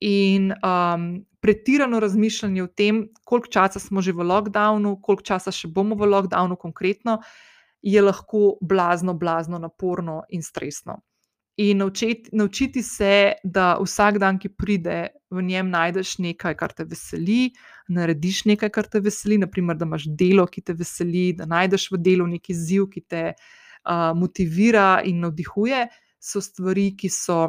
[0.00, 5.68] In um, pretirano razmišljanje o tem, koliko časa smo že v lockdownu, koliko časa še
[5.68, 7.20] bomo v lockdownu, konkretno,
[7.82, 11.00] je lahko blazno, blazno naporno in stresno.
[11.60, 16.86] In naučiti, naučiti se, da vsak dan, ki pride, v njem najdeš nekaj, kar te
[16.88, 17.50] veseli,
[17.92, 22.00] narediš nekaj, kar te veseli, naprimer, da imaš delo, ki te veseli, da najdeš v
[22.00, 23.24] delu neki ziv, ki te
[23.84, 25.86] uh, motivira in navdihuje,
[26.20, 27.40] so stvari, ki so,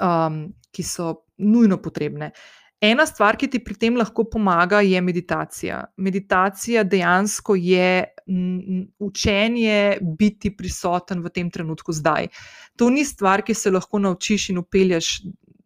[0.00, 2.32] um, ki so nujno potrebne.
[2.80, 5.80] Ena stvar, ki ti pri tem lahko pomaga, je meditacija.
[5.96, 8.04] Meditacija dejansko je
[9.02, 12.28] učenje biti prisoten v tem trenutku zdaj.
[12.78, 15.10] To ni stvar, ki se lahko naučiš in upelješ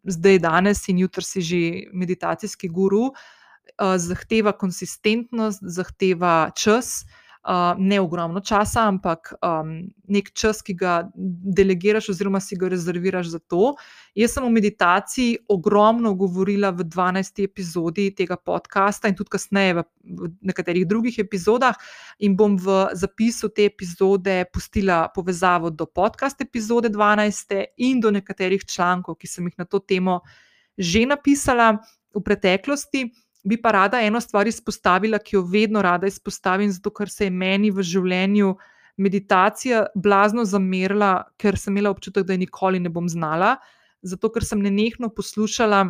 [0.09, 1.61] zdaj, danes in jutri si že
[1.93, 3.11] meditacijski guru.
[3.77, 7.22] Zahteva konsistentnost, zahteva čas uh,
[7.77, 9.73] ne ogromno časa, ampak um,
[10.07, 13.73] nek čas, ki ga delegiraš, oziroma si ga rezerviraš za to.
[14.15, 17.43] Jaz sem v meditaciji ogromno govorila v 12.
[17.43, 21.75] epizodi tega podcasta in tudi kasneje v, v nekaterih drugih epizodah,
[22.23, 27.75] in bom v zapisu te epizode pustila povezavo do podcast epizode 12.
[27.77, 30.21] in do nekaterih člankov, ki sem jih na to temo
[30.77, 33.09] že napisala v preteklosti.
[33.43, 37.31] Bi pa rada eno stvar izpostavila, ki jo vedno rada izpostavim, zato ker se je
[37.31, 38.53] meni v življenju
[38.97, 43.57] meditacija blazno zamerila, ker sem imela občutek, da je nikoli ne bom znala.
[44.03, 45.85] Zato ker sem nenehno poslušala,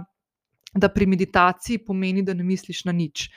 [0.73, 3.27] da pri meditaciji pomeni, da ne misliš na nič.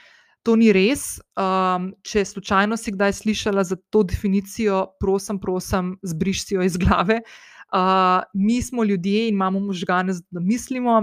[0.46, 1.18] To ni res.
[1.36, 7.20] Um, če slučajno si kdaj slišala za to definicijo, prosim, prosim, zbriši jo iz glave.
[7.74, 11.00] Uh, mi smo ljudje in imamo možgane, da mislimo.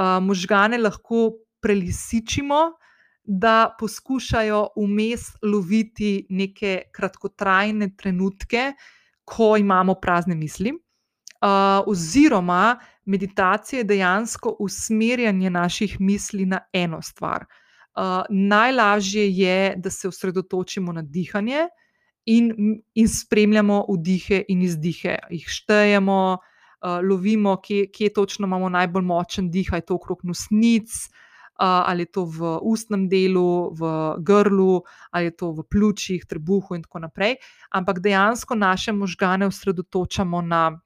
[0.00, 2.60] Uh, možgane lahko prelisičimo,
[3.24, 8.72] da poskušajo vmes loviti neke kratkotrajne trenutke,
[9.24, 10.72] ko imamo prazne misli.
[10.72, 11.48] Uh,
[11.86, 17.44] oziroma, meditacija je dejansko usmerjanje naših misli na eno stvar.
[17.44, 21.68] Uh, najlažje je, da se osredotočimo na dihanje
[22.26, 22.52] in,
[22.94, 29.50] in spremljamo vdihe in izdihe, jih štejemo, uh, lovimo, kje, kje točno imamo najbolj močen
[29.50, 31.29] dih, je to okrog nosnic, uh,
[31.60, 36.82] ali je to v ustnem delu, v grlu, ali je to v pljučih, trebuhu in
[36.82, 37.36] tako naprej.
[37.70, 40.80] Ampak dejansko naše možgane osredotočamo na,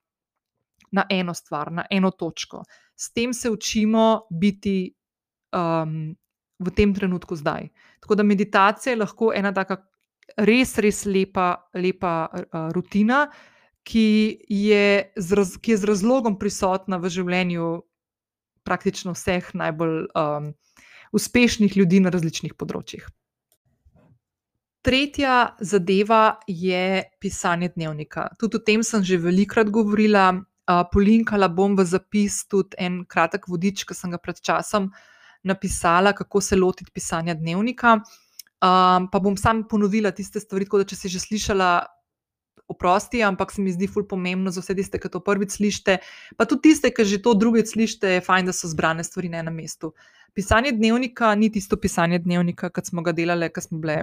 [0.93, 2.65] na eno stvar, na eno točko.
[2.97, 4.95] S tem se učimo biti
[5.55, 6.15] um,
[6.59, 7.69] v tem trenutku zdaj.
[8.01, 9.77] Tako da meditacija je lahko ena taka
[10.37, 13.29] res, res lepa, lepa uh, rutina.
[13.85, 17.67] Ki je, raz, ki je z razlogom prisotna v življenju
[18.64, 20.55] praktično vseh najbolj um,
[21.14, 23.07] uspešnih ljudi na različnih področjih.
[24.85, 28.29] Tretja zadeva je pisanje dnevnika.
[28.37, 30.44] Tudi o tem sem že velikokrat govorila.
[30.92, 34.90] Polinkala bom v zapis tudi en kratek vodič, ki sem ga pred časom
[35.44, 37.98] napisala, kako se lotiti pisanja dnevnika.
[38.64, 41.68] Um, pa bom sam ponovila tiste stvari, tako da če si že slišala,
[42.68, 45.98] oprosti, ampak se mi zdi ful pomembno za vse tiste, ki to prvič slišite,
[46.37, 49.44] pa tudi tiste, ki že to drugič slišite, je fajn, da so zbrane stvari na
[49.44, 49.92] enem mestu.
[50.35, 54.00] Pisanje dnevnika ni tisto pisanje dnevnika, kot smo ga delali, ko smo bile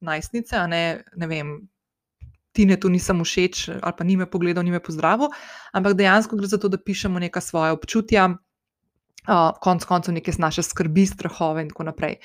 [0.00, 0.82] najstnice, ne,
[1.16, 1.52] ne vem.
[2.52, 5.30] Tine tu nisem všeč, ali pa ni me pogledal, ni me pozdravil,
[5.72, 10.62] ampak dejansko gre za to, da pišemo neka svoje občutja, uh, konec koncev neke naše
[10.62, 12.18] skrbi, strahove in tako naprej.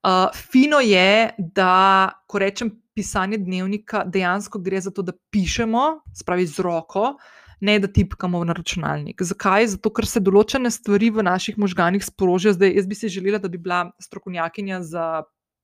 [0.00, 6.46] Uh, fino je, da ko rečem pisanje dnevnika, dejansko gre za to, da pišemo, spravi
[6.46, 7.14] z roko,
[7.60, 9.22] ne da tipkamo na računalnik.
[9.22, 9.66] Zakaj?
[9.74, 12.54] Zato, ker se določene stvari v naših možganjih sprožijo.
[12.56, 15.08] Zdaj, jaz bi si želela, da bi bila strokovnjakinja za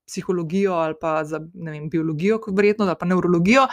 [0.06, 3.66] psihologijo ali pa za vem, biologijo, kot verjetno, ali pa neurologijo.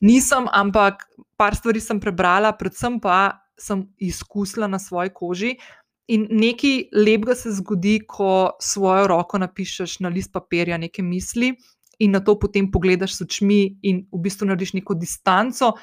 [0.00, 1.06] Nisem, ampak
[1.38, 5.54] par stvari sem prebrala, predvsem pa sem izkusila na svoji koži.
[6.10, 11.52] In nekaj lepega se zgodi, ko svojo roko napišeš na list papirja, nekaj misli,
[12.02, 15.74] in na to potem pogledaš s očmi, in v bistvu narediš neko distanco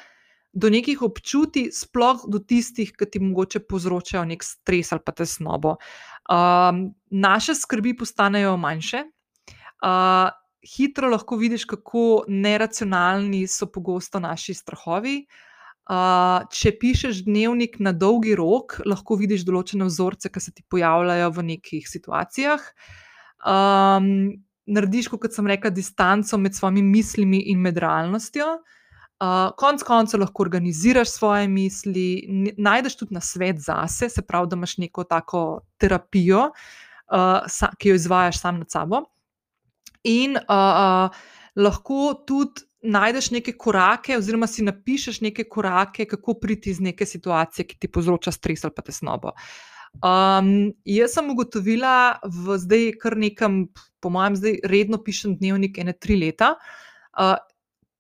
[0.58, 5.76] do nekih občutij, sploh do tistih, ki ti mogoče povzročajo nek stres ali pa tesnobo.
[6.28, 9.04] Um, naše skrbi postanejo manjše.
[9.86, 10.34] Uh,
[10.66, 15.22] hitro lahko vidiš, kako neracionalni so pogosto naši strahovi.
[15.22, 15.44] Uh,
[15.88, 21.46] če pišeš dnevnik na dolgi rok, lahko vidiš določene vzorce, ki se ti pojavljajo v
[21.54, 22.64] nekih situacijah.
[23.48, 28.58] Um, narediš, kot sem rekla, distanco med svojimi mislimi in med realnostjo.
[29.18, 32.08] Uh, konc koncev lahko organiziraš svoje misli,
[32.58, 35.44] najdeš tudi na svet zase, se pravi, da imaš neko tako
[35.82, 39.06] terapijo, uh, sa, ki jo izvajaš sam nad sabo.
[40.04, 41.18] In uh, uh,
[41.58, 47.66] lahko tudi najdeš neke korake, oziroma si napišeš neke korake, kako priti iz neke situacije,
[47.68, 49.34] ki ti povzroča stres ali pa tesnobo.
[49.98, 53.66] Um, jaz sem ugotovila, v zdaj kar nekam,
[54.00, 56.54] po mojem, zdaj redno pišem dnevnik ene tri leta.
[57.18, 57.38] Uh,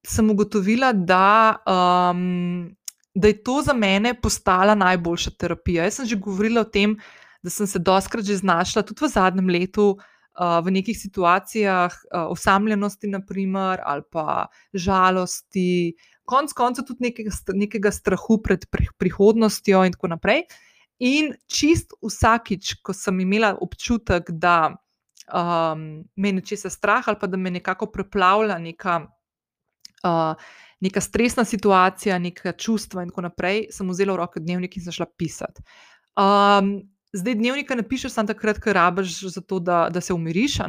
[0.05, 2.67] sem ugotovila, da, um,
[3.15, 5.87] da je to za mene postala najboljša terapija.
[5.87, 6.95] Jaz sem že govorila o tem,
[7.43, 9.89] da sem se doskrat že znašla tudi v zadnjem letu.
[9.97, 15.95] Uh, v nekih situacijah uh, osamljenosti, naprimer, ali pa žalosti,
[16.29, 20.43] konec koncev tudi nekega, nekega strahu pred prihodnostjo, in tako naprej.
[20.99, 24.75] In čist vsakič, ko sem imela občutek, da
[25.33, 28.95] um, me je nečesa strah ali pa da me nekako preplavlja neka
[30.03, 30.33] uh,
[30.79, 35.09] neka stresna situacija, neka čustva in tako naprej, sem vzela v roke dnevnik in začela
[35.17, 35.63] pisati.
[36.17, 36.81] Um,
[37.13, 40.59] zdaj dnevnika ne pišeš samo takrat, ker rabiš za to, da, da se umiriš.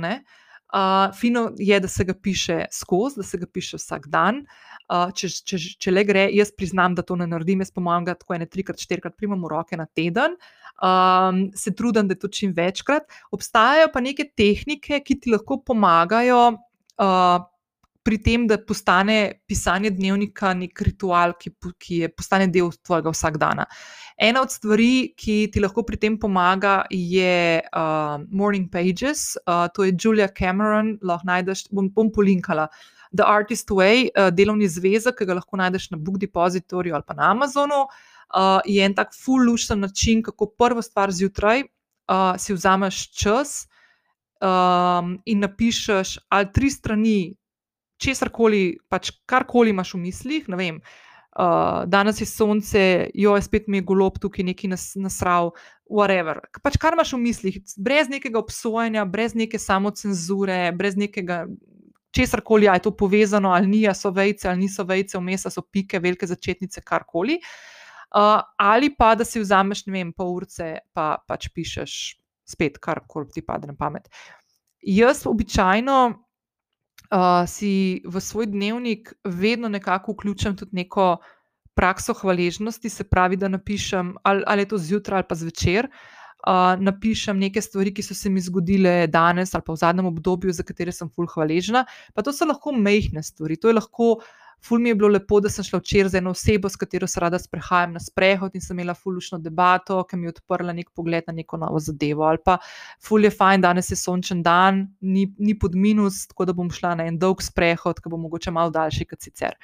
[0.69, 4.43] Uh, fino je, da se ga piše skozi, da se ga piše vsak dan.
[4.89, 8.15] Uh, če, če, če le gre, jaz priznam, da to ne naredim, jaz pomagam, da
[8.17, 10.37] tako ene trikrat, štirikrat primem v roke na teden.
[10.79, 13.09] Um, se trudim, da je to čim večkrat.
[13.35, 17.49] Obstajajo pa neke tehnike, ki ti lahko pomagajo uh,
[18.09, 23.67] pri tem, da postane pisanje dnevnika nek ritual, ki, ki je postane del tvojega vsakdana.
[24.17, 29.85] Ena od stvari, ki ti lahko pri tem pomaga, je uh, Morning Pages, uh, to
[29.85, 32.71] je Julia Cameron, lahko najdeš, bom, bom polinkala.
[33.13, 37.17] The Artist Way, uh, delovni zvezek, ki ga lahko najdeš na Book Depositorju ali pa
[37.19, 41.67] na Amazonu, uh, je en tak full-lušen način, kako prvo stvar zjutraj
[42.09, 43.67] uh, si vzameš čas
[44.41, 47.19] um, in napišeš ali tri strani
[47.99, 50.49] česar koli, pač karkoli imaš v mislih.
[50.49, 52.85] Vem, uh, danes je sonce,
[53.15, 55.53] jo je spet mi golob tukaj neki nas, nasral,
[55.91, 56.41] whatever.
[56.63, 61.47] Pač kar imaš v mislih, brez nekega obsojanja, brez neke samocenzure, brez nekega.
[62.09, 66.01] Česar koli je to povezano, ali ni, so vejce ali niso vejce, vmes so pike,
[66.01, 67.37] velike začetnice, karkoli.
[68.09, 71.93] Uh, ali pa da si vzameš, ne vem, pol urce, pa pač pišeš
[72.49, 74.09] spet, kar koli ti pade na pamet.
[74.81, 75.99] Jaz običajno
[77.47, 81.17] si v svoj dnevnik vedno nekako vključim tudi neko
[81.75, 85.89] prakso hvaležnosti, se pravi, da napišem, ali, ali je to zjutraj ali pa zvečer.
[86.47, 90.53] Uh, napišem neke stvari, ki so se mi zgodile danes ali pa v zadnjem obdobju,
[90.53, 91.85] za katere sem fulh hvaležna.
[92.15, 94.29] Pa to so lahko mehke stvari, to je lahko uh,
[94.61, 97.21] Ful mi je bilo lepo, da sem šla včeraj z eno osebo, s katero se
[97.21, 101.29] rada sprehajam na sprehod in sem imela fulušno debato, ki mi je odprla nek pogled
[101.31, 102.27] na neko novo zadevo.
[102.27, 102.59] Ali pa
[103.05, 106.97] ful je fajn, danes je sončen dan, ni, ni pod minus, tako da bom šla
[106.99, 109.55] na en dolg sprehod, ki bo mogoče malo daljši kot sicer.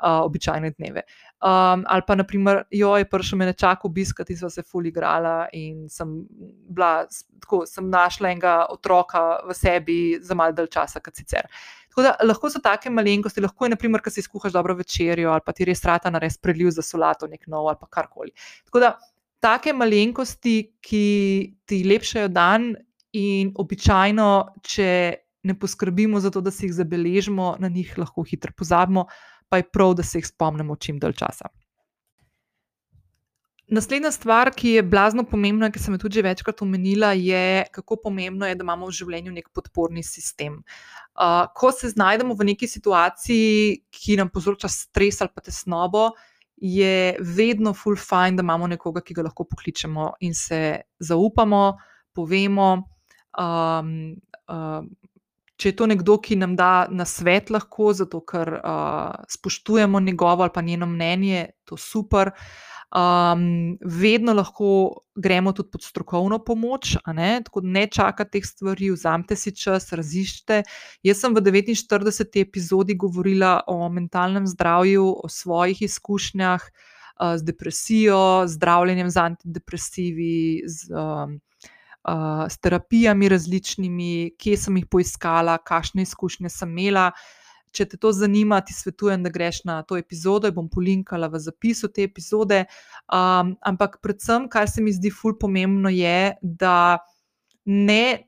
[0.00, 1.02] Uh, običajne dneve.
[1.44, 5.90] Um, ali pa, naprimer, jo je prišel me nečak obiskati, sva se ful igrala in
[5.92, 6.14] sem,
[6.72, 7.02] bila,
[7.42, 11.44] tako, sem našla enega otroka v sebi za malce dalj časa, kot sicer.
[11.44, 15.32] Uh, Tako da lahko so take malenkosti, lahko je, naprimer, ko si skuhaš dobro večerjo
[15.34, 18.30] ali pa ti res rata nares preliv za solato, nek nov ali karkoli.
[18.68, 18.92] Tako da
[19.42, 21.04] take malenkosti, ki
[21.66, 22.74] ti lepšajo dan
[23.16, 24.30] in običajno,
[24.62, 24.90] če
[25.42, 29.06] ne poskrbimo za to, da si jih zabeležimo, na njih lahko hitro pozabimo,
[29.48, 31.48] pa je prav, da se jih spomnimo čim dalj časa.
[33.70, 38.48] Naslednja stvar, ki je blazno pomembna, ki sem jo tudi večkrat omenila, je, kako pomembno
[38.48, 40.56] je, da imamo v življenju nek podporni sistem.
[41.14, 46.08] Uh, ko se znajdemo v neki situaciji, ki nam povzroča stres ali pa tesnobo,
[46.60, 51.62] je vedno full fine, da imamo nekoga, ki ga lahko pokličemo in se zaupamo,
[52.12, 52.72] povemo.
[53.38, 53.92] Um,
[54.50, 54.82] uh,
[55.60, 60.42] če je to nekdo, ki nam da na svet, lahko, zato ker uh, spoštujemo njegovo
[60.42, 62.34] ali pa njeno mnenje, to je super.
[62.90, 67.40] Um, vedno lahko gremo tudi pod strokovno pomoč, ne?
[67.44, 70.64] tako da ne čakate teh stvari, vzamete si čas, raziščite.
[71.06, 72.40] Jaz sem v 49.
[72.42, 80.90] epizodi govorila o mentalnem zdravju, o svojih izkušnjah uh, z depresijo, zdravljenjem z antidepresivi, z,
[80.90, 81.38] um,
[82.02, 87.12] uh, s terapijami različnimi, kje sem jih poiskala, kakšne izkušnje sem imela.
[87.70, 91.38] Če te to zanima, ti svetujem, da greš na to epizodo, jo bom polinkala v
[91.38, 92.64] zapisu te epizode.
[93.06, 96.98] Um, ampak predvsem, kar se mi zdi ful pomembno, je, da
[97.70, 98.26] ne,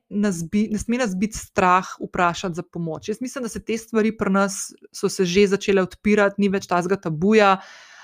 [0.51, 3.09] bi, ne sme nas biti strah vprašati za pomoč.
[3.09, 6.67] Jaz mislim, da se te stvari pri nas so se že začele odpirati, ni več
[6.67, 7.57] tazga tabuja.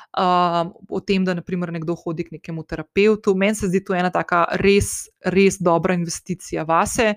[0.10, 3.36] Um, o tem, da naprimer, nekdo hodi k nekemu terapeutu.
[3.38, 7.14] Meni se zdi to ena tako res, res dobra investicija vase,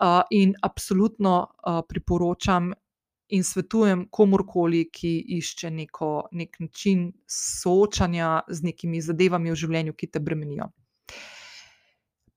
[0.00, 2.72] uh, in absolutno uh, priporočam
[3.30, 10.10] in svetujem komorkoli, ki išče neko, nek način soočanja z nekimi zadevami v življenju, ki
[10.10, 10.70] te bremenijo.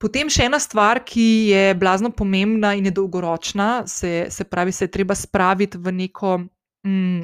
[0.03, 4.85] Potem še ena stvar, ki je blazno pomembna in je dolgoročna, se, se pravi, se
[4.85, 6.37] je treba spraviti v, neko,
[6.87, 7.21] mm,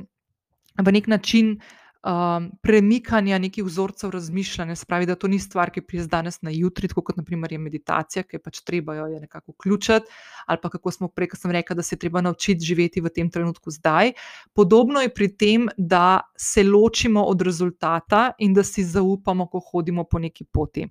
[0.79, 1.57] v nek način,
[2.03, 6.87] um, premikanja nekih vzorcev razmišljanja, spravi, da to ni stvar, ki pride danes na jutri,
[6.87, 10.05] tako kot naprimer je meditacija, ki je pač treba jo je nekako vključiti,
[10.45, 13.11] ali pa kako smo prej, ko sem rekel, da se je treba naučiti živeti v
[13.15, 14.13] tem trenutku zdaj.
[14.53, 20.03] Podobno je pri tem, da se ločimo od rezultata in da si zaupamo, ko hodimo
[20.03, 20.87] po neki poti.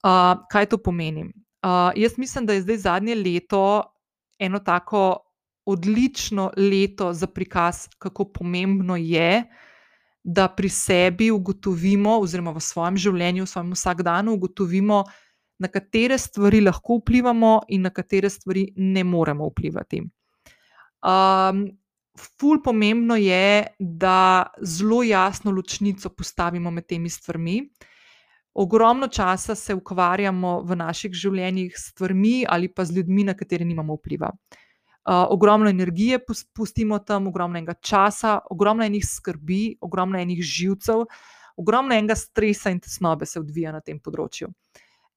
[0.00, 1.24] Uh, kaj to pomeni?
[1.60, 3.82] Uh, jaz mislim, da je zdaj zadnje leto
[4.38, 5.26] eno tako
[5.66, 9.44] odlično leto za prikaz, kako pomembno je,
[10.22, 15.04] da pri sebi ugotovimo, oziroma v svojem življenju, v svojem vsakdanu ugotovimo,
[15.60, 20.00] na katere stvari lahko vplivamo in na katere stvari ne moremo vplivati.
[21.00, 21.66] Um,
[22.16, 27.60] ful pomembno je, da zelo jasno ločnico postavimo med temi stvarmi.
[28.54, 33.64] Ogromno časa se ukvarjamo v naših življenjih s stvarmi ali pa z ljudmi, na katere
[33.64, 34.32] nimamo vpliva.
[34.32, 34.69] Uh,
[35.04, 36.18] ogromno energije
[36.54, 41.04] pustimo tam, ogromno enega časa, ogromno enih skrbi, ogromno enih živcev,
[41.56, 44.50] ogromno enega stresa in tesnobe se odvija na tem področju.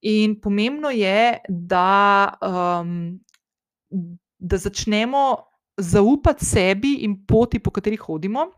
[0.03, 3.19] In pomembno je, da, um,
[4.37, 5.23] da začnemo
[5.79, 8.49] zaupati sebi in poti, po kateri hodimo,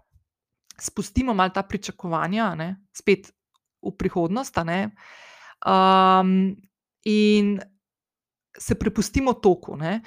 [0.82, 3.30] spustimo malo ta pričakovanja, ne, spet
[3.86, 6.56] v prihodnost, um,
[7.06, 7.60] in
[8.58, 9.78] se prepustimo toku.
[9.78, 10.02] Ne.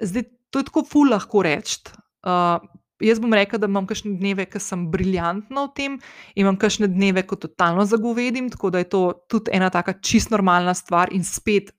[0.00, 1.80] Zdaj, to je tako ful lahko reči.
[2.24, 2.62] Uh,
[3.02, 5.96] jaz bom rekel, da imam kakšne dneve, ki sem briljantna v tem,
[6.34, 10.32] in imam kakšne dneve, ko totalno zagovedim, tako da je to tudi ena taka čist
[10.34, 11.72] normalna stvar in spet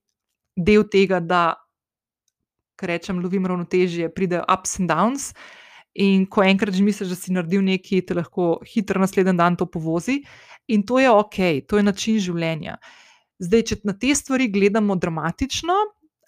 [0.55, 1.55] del tega, da,
[2.79, 5.31] kar rečem, lovim ravnotežje, pridejo ups and downs.
[5.95, 9.65] In ko enkrat že misliš, da si naredil nekaj, te lahko hitro naslednji dan to
[9.65, 10.19] povozi,
[10.67, 12.75] in to je ok, to je način življenja.
[13.39, 15.75] Zdaj, če na te stvari gledamo dramatično,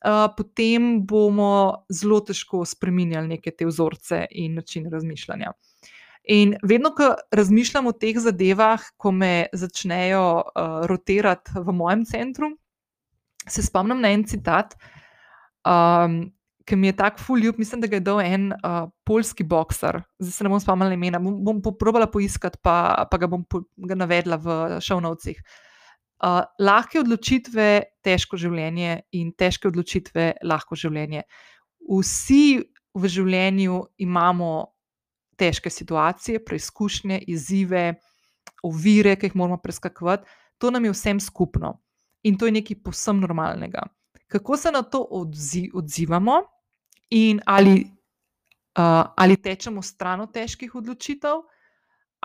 [0.06, 5.52] uh, potem bomo zelo težko spremenjali neke te vzorce in način razmišljanja.
[6.28, 12.52] In vedno, ko razmišljam o teh zadevah, ko me začnejo uh, rotirati v mojem centru,
[13.48, 14.76] se spomnim na en citat,
[15.64, 16.26] um,
[16.68, 20.34] ki mi je tako fuljub, mislim, da ga je dal en uh, polski boxer, zdaj
[20.36, 23.96] se ne bom spomnila imena, bom, bom poprobala poiskati, pa, pa ga bom po, ga
[23.96, 25.40] navedla v šovnovcih.
[25.40, 25.67] Uh,
[26.18, 27.66] Uh, lahke odločitve,
[28.02, 31.22] težko življenje in težke odločitve, lahko življenje.
[31.86, 32.58] Vsi
[32.98, 34.50] v življenju imamo
[35.38, 38.00] težke situacije, preizkušnje, izzive,
[38.66, 40.26] ovire, ki jih moramo preskakovati.
[40.58, 41.78] To nam je vsem skupno
[42.26, 43.86] in to je nekaj posebno normalnega.
[44.28, 46.42] Kako se na to odzi odzivamo
[47.14, 51.46] in ali, uh, ali tečemo stran od težkih odločitev,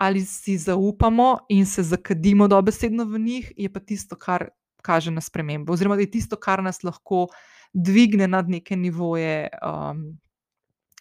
[0.03, 4.49] ali si zaupamo in se zakadimo dobesedno v njih, je pa tisto, kar
[4.83, 7.27] kaže na spremembo, oziroma je tisto, kar nas lahko
[7.73, 10.17] dvigne nad neke nivoje um,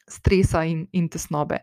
[0.07, 1.59] stresa in, in tesnobe.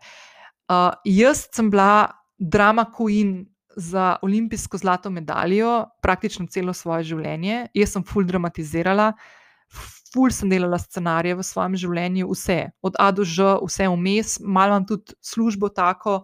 [0.67, 7.69] Uh, jaz sem bila drama queen za olimpijsko zlato medaljo praktično celo svoje življenje.
[7.73, 9.13] Jaz sem full dramatizirala.
[10.11, 14.75] Ful sem delala scenarije v svojem življenju, vse, od A do Ž, vse vmes, malo
[14.75, 16.23] imam tudi službo tako,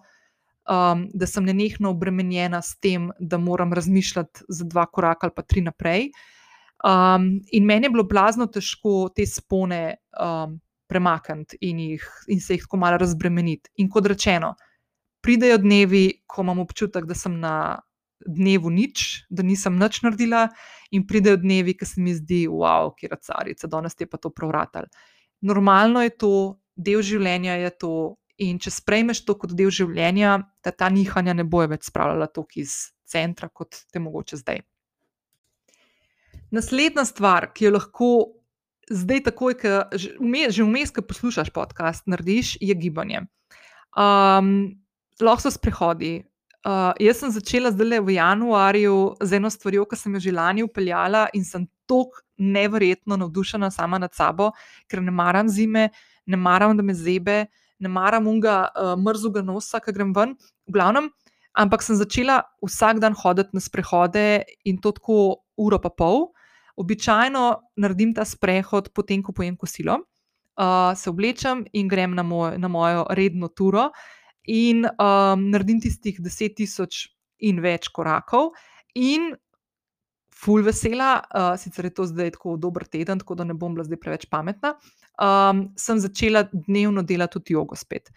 [0.70, 5.42] um, da sem nenehno obremenjena s tem, da moram razmišljati za dva koraka ali pa
[5.42, 6.10] tri naprej.
[6.86, 11.80] Um, in meni je bilo blazno težko te spone um, premakniti in,
[12.28, 13.72] in se jih tako malo razbremeniti.
[13.82, 14.54] In kot rečeno,
[15.26, 17.80] pridejo dnevi, ko imam občutek, da sem na
[18.26, 20.48] dnevu nič, da nisem nič naredila,
[20.92, 24.30] in pridejo dnevi, ki se mi zdi, wow, ki je carica, danes je pa to
[24.30, 24.86] pravratal.
[25.42, 26.34] Normalno je to,
[26.76, 27.96] del življenja je to.
[28.44, 32.60] In če sprejmeš to kot del življenja, da ta nihanja ne bojo več spravljala tako
[32.60, 32.74] iz
[33.08, 34.64] centra, kot te mogoče zdaj.
[36.52, 38.10] Naslednja stvar, ki jo lahko
[38.92, 40.14] zdaj, takoj, ki že
[40.68, 43.26] vmes, ki poslušaš podcast, narediš, je gibanje.
[43.96, 44.76] Um,
[45.22, 46.26] lahko so sprehodi.
[46.66, 50.64] Uh, jaz sem začela zdaj v januarju z eno stvarjo, ki sem jo že lani
[50.66, 54.52] upeljala in sem tako neverjetno navdušena sama nad sabo,
[54.90, 55.90] ker ne maram zime,
[56.26, 57.46] ne maram, da me zebe,
[57.80, 60.36] ne maram unga uh, mrzuga nosa, ki grem ven.
[60.68, 61.10] V glavnem,
[61.58, 66.32] ampak sem začela vsak dan hoditi na sprehode in to tako uro pa pol.
[66.76, 67.46] Običajno
[67.80, 70.02] naredim ta sprehod, potem ko pojem kosilo,
[70.60, 73.92] uh, se oblečem in grem na, moj, na mojo redno turo
[74.46, 77.08] in um, naredim tistih 10.000
[77.48, 78.54] in več korakov.
[78.96, 79.34] In
[80.36, 83.86] ful vesela, uh, sicer je to zdaj tako dober teden, tako da ne bom bila
[83.88, 84.76] zdaj preveč pametna,
[85.22, 88.12] um, sem začela dnevno delati tudi jogo spet.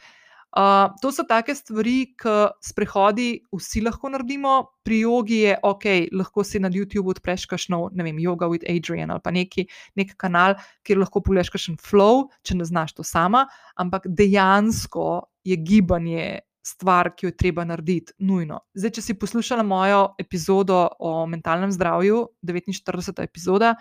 [0.56, 4.54] Uh, to so take stvari, ki sprehodi vsi lahko naredimo.
[4.82, 5.84] Pri jogi je ok,
[6.16, 9.66] lahko si na YouTubu odpreš kakšno, ne vem, yoga with Adrian ali pa neki,
[10.00, 10.56] neki kanal,
[10.88, 13.44] kjer lahko pogledaš kakšen flow, če ne znaš to sama.
[13.76, 18.60] Ampak dejansko je gibanje stvar, ki jo je treba narediti, nujno.
[18.76, 23.22] Zdaj, če si poslušala mojo epizodo o mentalnem zdravju, 49.
[23.24, 23.74] epizoda,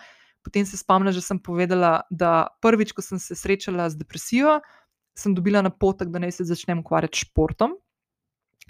[0.45, 4.59] potem se spomniš, da sem povedala, da prvič, ko sem se srečala z depresijo
[5.17, 7.75] sem dobila napotek, da naj se začnem ukvarjati s športom.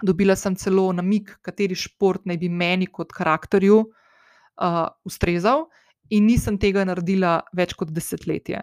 [0.04, 5.68] Dobila sem celo namig, kateri šport naj bi meni kot karakterju uh, ustrezal,
[6.14, 8.62] in nisem tega naredila več kot desetletje.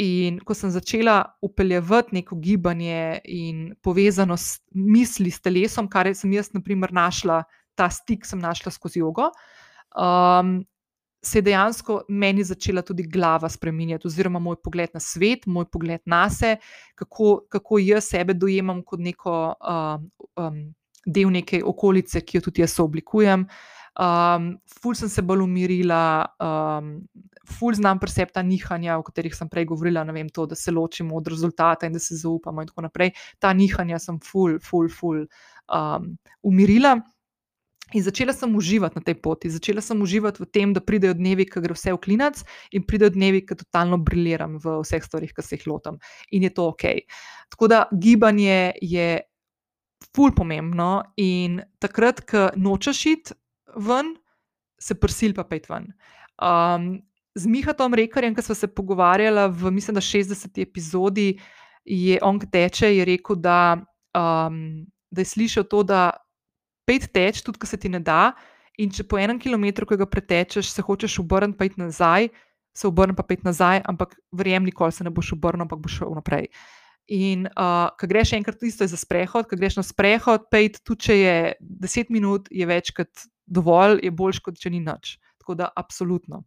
[0.00, 6.48] In ko sem začela upeljevati neko gibanje in povezanost misli s telesom, kar sem jaz,
[6.54, 7.42] na primer, našla,
[7.76, 9.28] ta stik sem našla skozi jogo,
[9.92, 10.62] um,
[11.22, 16.00] se je dejansko meni začela tudi glava spremenjati, oziroma moj pogled na svet, moj pogled
[16.06, 16.60] na sebe,
[16.98, 20.08] kako, kako jaz sebe dojemam kot neko um,
[20.40, 20.58] um,
[21.06, 23.46] del neke okolice, ki jo tudi jaz oblikujem.
[24.00, 26.02] Um, ful sem se bolj umirila,
[26.40, 26.94] um,
[27.48, 31.28] ful znam presepta nihanja, o katerih sem prej govorila, vem, to, da se ločimo od
[31.28, 33.12] rezultata in da se zaupamo, in tako naprej.
[33.38, 37.00] Ta nihanja sem ful, ful, ful um, umirila.
[37.92, 41.44] In začela sem uživati na tej poti, začela sem uživati v tem, da pridejo dnevi,
[41.44, 42.40] ki gre vse v klinac,
[42.72, 45.98] in pridejo dnevi, ki totalno briliram v vseh stvarih, ki se jih lotam.
[46.32, 47.04] In je to ok.
[47.52, 49.20] Tako da gibanje je
[50.16, 53.36] ful pomembno in takrat, ko nočeš iti
[53.76, 54.14] ven,
[54.80, 55.92] se prsil pa pet ven.
[56.40, 57.02] Um,
[57.34, 60.62] z Mihatom Rekarjem, ki smo se pogovarjali v, mislim, da 60.
[60.62, 61.38] epizodi,
[61.84, 63.76] je on, ki teče, je rekel, da,
[64.14, 66.10] um, da je slišal to, da
[66.86, 68.32] pet teč, tudi ko se ti ne da.
[68.80, 72.30] In če po enem kilometru, ki ga pretečeš, se hočeš obrniti, pa iti nazaj,
[72.72, 76.14] se obrni pa pet nazaj, ampak verjem, nikoli se ne boš obrnil, ampak boš šel
[76.16, 76.48] naprej.
[77.12, 81.08] In uh, ko greš enkrat, isto je za sprehod, ko greš na sprehod, pet, tudi
[81.08, 85.18] če je deset minut, je več kot dovolj, je boljš, kot če ni nič.
[85.42, 86.44] Tako da, absolutno.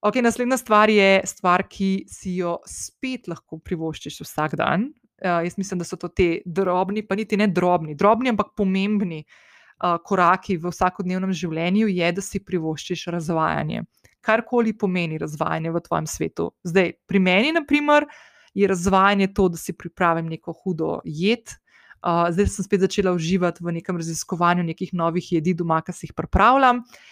[0.00, 4.86] Ok, naslednja stvar je stvar, ki si jo spet lahko privoščiš vsak dan.
[5.20, 9.18] Uh, jaz mislim, da so to ti drobni, pa niti ne drobni, drobni, ampak pomembni
[9.20, 13.84] uh, koraki v vsakodnevnem življenju, je, da si privoščiš razvajanje.
[14.24, 16.48] Karkoli pomeni razvajanje v tvojem svetu.
[16.64, 18.08] Zdaj, pri meni, na primer,
[18.56, 21.52] je razvajanje to, da si pripravim neko hudo jed.
[22.00, 26.08] Uh, zdaj sem spet začela uživati v nekem raziskovanju nekih novih jedi doma, ki si
[26.08, 26.86] jih pripravljam.
[26.88, 27.08] Uh,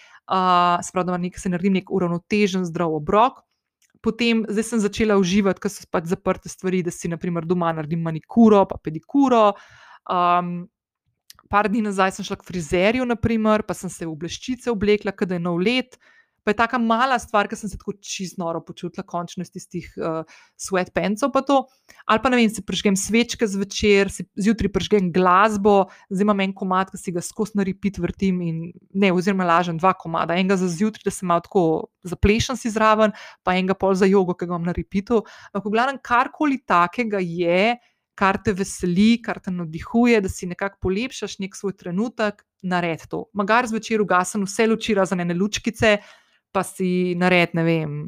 [0.83, 3.41] Spravno, da se naredim nek uravnotežen, zdrav obrok.
[4.01, 8.63] Potem sem začela uživati, ker so pač zaprte stvari, da si naprimer doma naredim manikuro,
[8.69, 9.55] pa pedikuro.
[10.09, 10.69] Um,
[11.49, 15.35] par dni nazaj sem šla k frizerju, naprimer, pa sem se v bleščice oblekla, da
[15.35, 15.97] je nov let.
[16.43, 19.87] Pa je tako mala stvar, ki sem se tako čisto noro počutila, končno iz tistih
[19.97, 20.23] uh,
[20.59, 21.33] sweatpantsov.
[22.05, 26.55] Ali pa ne vem, si prežgem svečke zvečer, si zjutraj prežgem glasbo, zdaj imam en
[26.55, 28.41] komat, ki si ga skozi na repeat vrtim.
[28.45, 28.63] In,
[28.93, 30.37] ne, oziroma lažem dva komada.
[30.37, 31.63] Enega za zjutraj, da se malo tako
[32.07, 33.13] zaplešen si zraven,
[33.43, 35.23] pa enega pol za jogo, ki ga imam na repeatu.
[35.53, 37.77] Ampak, glavno, karkoli takega je,
[38.19, 43.23] kar te veseli, kar te navdihuje, da si nekako polepšaš nek svoj trenutek, naredi to.
[43.33, 45.97] Magar zvečer ugasen vse luči, razen ene lučkice,
[46.51, 47.99] pa si naredi, ne vem,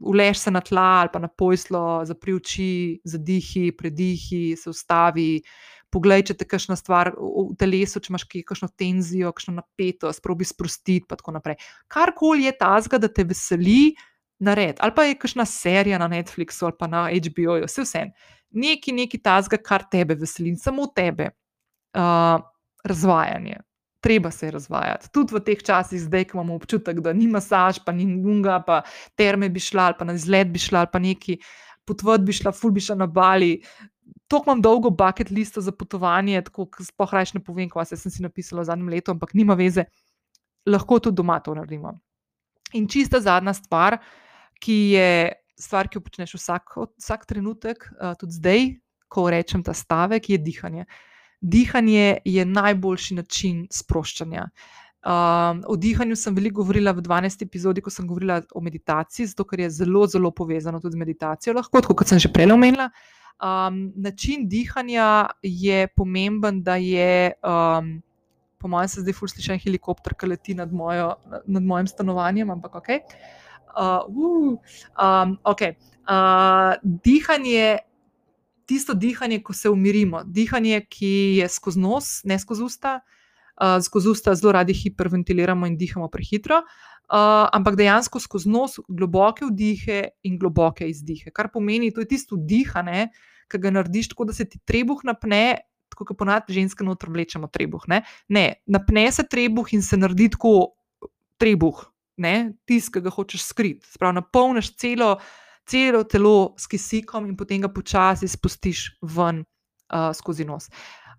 [0.00, 5.42] ulež se na tla ali pa na pojslo, zapri oči, zadihi, predihi, se ustavi,
[5.90, 11.02] Poglej, če te kakšna stvar v telesu, če imaš kakšno tenzijo, kakšno napetost, probi sprostiti,
[11.02, 11.58] in tako naprej.
[11.90, 13.96] Karkoli je tazga, da te veseli,
[14.38, 14.78] nared.
[14.78, 18.04] Ali pa je kakšna serija na Netflixu ali pa na HBO-ju, vse vse.
[18.50, 21.32] Neki, neki tazga, kar tebe veseli, samo tebe.
[21.98, 22.38] Uh,
[22.86, 23.58] razvajanje.
[24.00, 25.10] Treba se je razvajati.
[25.12, 28.80] Tudi v teh časih, zdaj, ko imamo občutek, da ni masaž, pa ni nunga, pa
[29.16, 31.36] terme bi šla, pa na izlet bi šla, pa neki
[31.84, 33.58] potvod bi šla, ful bi šla na Bali.
[34.30, 38.12] To imam dolgo bucket listo za potovanje, tako da spoh rajš ne povem, kaj sem
[38.14, 39.84] si napisala v zadnjem letu, ampak nima veze,
[40.66, 41.98] lahko tudi doma to naredimo.
[42.78, 43.98] In čista zadnja stvar,
[44.62, 45.10] ki je
[45.60, 47.88] stvar, ki jo počneš vsak, vsak trenutek,
[48.20, 48.68] tudi zdaj,
[49.10, 50.86] ko rečem ta stavek, je dihanje.
[51.40, 54.48] Dihanje je najboljši način sproščanja.
[55.00, 57.46] Um, o dihanju sem veliko govorila v 12.
[57.46, 61.54] epizodi, ko sem govorila o meditaciji, zato ker je zelo, zelo povezano tudi z meditacijo,
[61.56, 62.90] lahko, kot sem že prej omenila.
[63.40, 68.02] Um, način dihanja je pomemben, da je, um,
[68.60, 71.14] po mojem, se zdaj fusliša helikopter, ki leti nad, mojo,
[71.46, 72.88] nad mojim stanovanjem, ampak ok.
[73.72, 74.58] Uh, uh,
[75.00, 75.78] um, okay.
[76.04, 77.78] uh, dihanje
[78.70, 83.00] tisto dihanje, ko se umirimo, dihanje, ki je skozi nos, ne skozi usta.
[83.60, 89.44] Uh, skozi usta zelo radi hiperventiliramo in dihamo prehitro, uh, ampak dejansko skozi nos globoke
[89.50, 91.28] vdihe in globoke izdihe.
[91.34, 93.10] Kar pomeni, da je to tisto dihanje,
[93.50, 95.58] ki ga narediš tako, da se ti trebuh napne,
[95.92, 97.84] tako kot ponavadi ženske noter vlečemo trebuh.
[97.90, 98.00] Ne?
[98.28, 100.54] ne, napne se trebuh in se naredi tako
[101.42, 101.84] trebuh,
[102.64, 103.92] tisti, ki ga hočeš skriti.
[103.92, 105.18] Sprav, napolniš celo
[105.70, 110.70] celo telo s kisikom in potem ga počasi spustiš ven uh, skozi nos.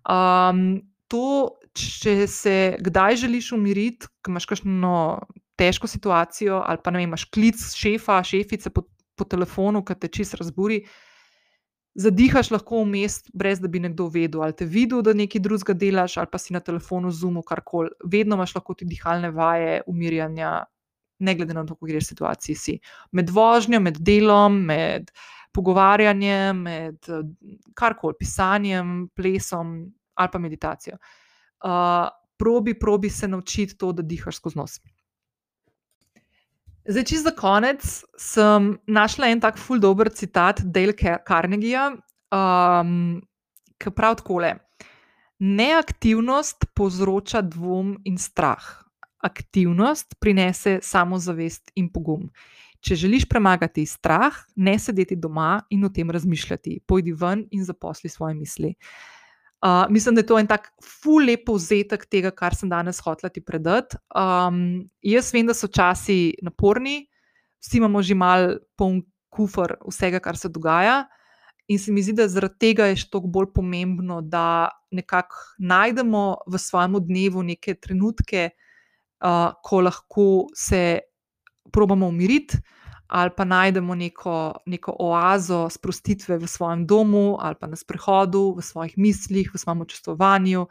[0.02, 0.82] Um,
[1.12, 4.96] to, če se kdaj želiš umiriti, ko imaš kakšno
[5.60, 8.86] težko situacijo, ali pa ne vem, imaš klic šefa, šefice po,
[9.16, 10.82] po telefonu, ki te čist razburi.
[11.94, 16.16] Zadihaš lahko vmes, brez da bi nekdo vedel, ali te videl, da nekaj drugega delaš,
[16.22, 17.92] ali pa si na telefonu, zumu, karkoli.
[18.08, 20.54] Vedno imaš lahko ti dihalne vaje, umirjanja,
[21.22, 22.78] ne glede na to, v kateri situaciji si.
[23.12, 25.10] Med vožnjo, med delom, med
[25.52, 27.12] pogovarjanjem, med
[27.78, 30.98] karkoli, pisanjem, plesom ali pa meditacijo.
[31.62, 34.80] Uh, probi, probi se naučiti to, da dihaš skozi nos.
[36.88, 37.84] Zdaj, čez za konec
[38.18, 41.92] sem našla en tak ful dobr citat Dale Carnegija,
[42.34, 43.20] um,
[43.78, 44.54] ki pravi takole:
[45.38, 48.81] Neaktivnost povzroča dvom in strah
[49.22, 52.28] aktivnost prinese samozavest in pogum.
[52.82, 58.10] Če želiš premagati strah, ne sedeti doma in o tem razmišljati, pojdi ven in zaposli
[58.10, 58.74] svoje misli.
[59.62, 63.30] Uh, mislim, da je to en tak ful lep povzetek tega, kar sem danes hotel
[63.30, 63.94] ti predati.
[64.10, 67.04] Um, jaz vem, da so časi naporni,
[67.62, 71.04] vsi imamo že mal poln kufr vsega, kar se dogaja.
[71.70, 76.24] In se mi zdi, da zaradi tega je še toliko bolj pomembno, da nekako najdemo
[76.50, 78.50] v svojem dnevu neke trenutke,
[79.22, 81.00] uh, ko lahko se
[81.72, 82.58] probamo umiriti,
[83.12, 88.62] ali pa najdemo neko, neko oazo sprostitve v svojem domu, ali pa na sprehodu, v
[88.64, 90.66] svojih mislih, v svojem čustovanju.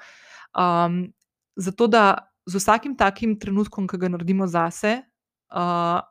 [0.58, 1.14] Um,
[1.56, 5.04] zato, da z vsakim takim trenutkom, ki ga naredimo zase,
[5.54, 6.02] uh,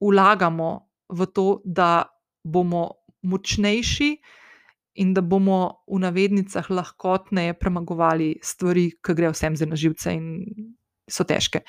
[0.00, 2.08] vlagamo v to, da
[2.44, 4.16] bomo močnejši.
[4.94, 10.26] In da bomo v navednicah lahkotneje premagovali stvari, ki grejo vsem za naživce, in
[11.10, 11.64] so težke.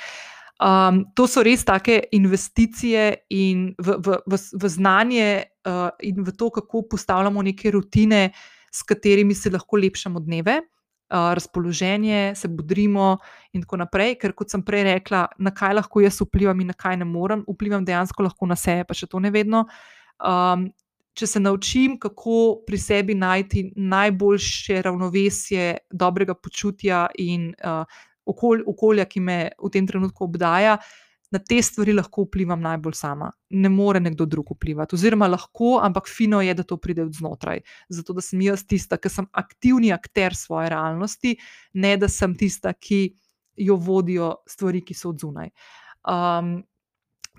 [0.56, 6.48] Um, to so res take investicije v, v, v, v znanje uh, in v to,
[6.50, 8.32] kako postavljamo neke rutine,
[8.72, 13.18] s katerimi se lahko lepšamo dneve, uh, razpoloženje, se budrimo
[13.52, 14.16] in tako naprej.
[14.22, 17.44] Ker, kot sem prej rekla, na kaj lahko jaz vplivam in na kaj ne morem,
[17.52, 19.66] vplivam dejansko lahko na sebe, pa še to ne vedno.
[20.24, 20.70] Um,
[21.16, 27.84] če se naučim, kako pri sebi najti najboljše ravnovesje dobrega počutja in uh,
[28.26, 30.78] okolj, okolja, ki me v tem trenutku obdaja,
[31.34, 33.32] na te stvari lahko vplivam najbolj sama.
[33.50, 37.64] Ne more nekdo drug vplivati, oziroma lahko, ampak fino je, da to pride od znotraj.
[37.90, 41.36] Zato, da sem jaz tista, ki sem aktivni akter svoje realnosti,
[41.74, 43.02] ne da sem tista, ki
[43.58, 45.52] jo vodijo stvari, ki so od zunaj.
[46.06, 46.60] Um,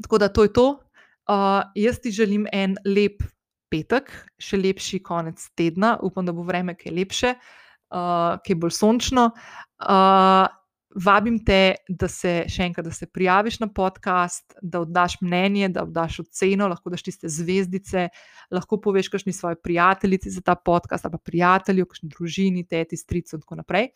[0.02, 0.66] tako da to je to.
[1.26, 3.22] Uh, jaz ti želim en lep
[3.70, 9.30] petek, še lepši konec tedna, upam, da bo vreme kaj lepše, uh, kaj bolj sončno.
[9.82, 10.46] Uh,
[10.96, 15.82] Vabim te, da se še enkrat, da se prijaviš na podcast, da oddaš mnenje, da
[15.84, 18.06] oddaš oceno, lahko daš tiste zvezdice,
[18.54, 23.36] lahko poveš, kakšni svoji prijatelji za ta podcast, ali pa prijatelji, kakšni družini, teti, strici
[23.36, 23.90] in tako naprej.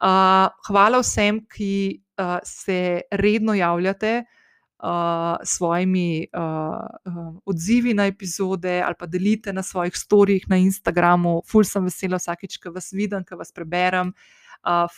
[0.00, 1.70] Uh, hvala vsem, ki
[2.18, 2.80] uh, se
[3.14, 10.50] redno javljate uh, svojimi uh, uh, odzivi na epizode ali pa delite na svojih storjih
[10.50, 11.42] na Instagramu.
[11.46, 14.10] Ful sem vesela vsakič, ko vas vidim, ko vas preberem.
[14.10, 14.39] Uh,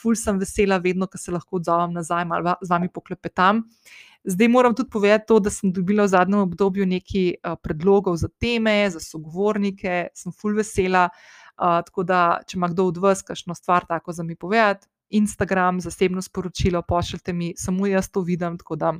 [0.01, 3.63] ful sem vesela, vedno, ko se lahko odzovem nazaj ali z vami poklepetam.
[4.23, 8.29] Zdaj moram tudi povedati to, da sem dobila v zadnjem obdobju nekaj uh, predlogov za
[8.39, 11.09] teme, za sogovornike, sem ful vesela.
[11.53, 15.81] Uh, tako da, če ima kdo od vas kakšno stvar tako za mi povedati, Instagram,
[15.81, 18.93] zasebno sporočilo, pošljite mi, samo jaz to vidim, tako da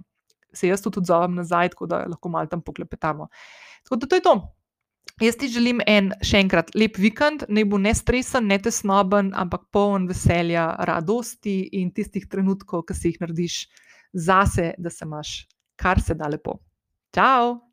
[0.54, 3.28] se jaz tudi odzovem nazaj, tako da lahko malo tam poklepetamo.
[3.84, 4.36] Tako da to je to.
[5.22, 9.68] Jaz ti želim en, še enkrat, lep vikend, ne bo ne stresen, ne tesnoben, ampak
[9.72, 13.60] poln veselja, radosti in tistih trenutkov, ki si jih narediš
[14.14, 15.36] zase, da se imaš
[15.78, 16.58] kar se da lepo.
[17.14, 17.73] Ciao!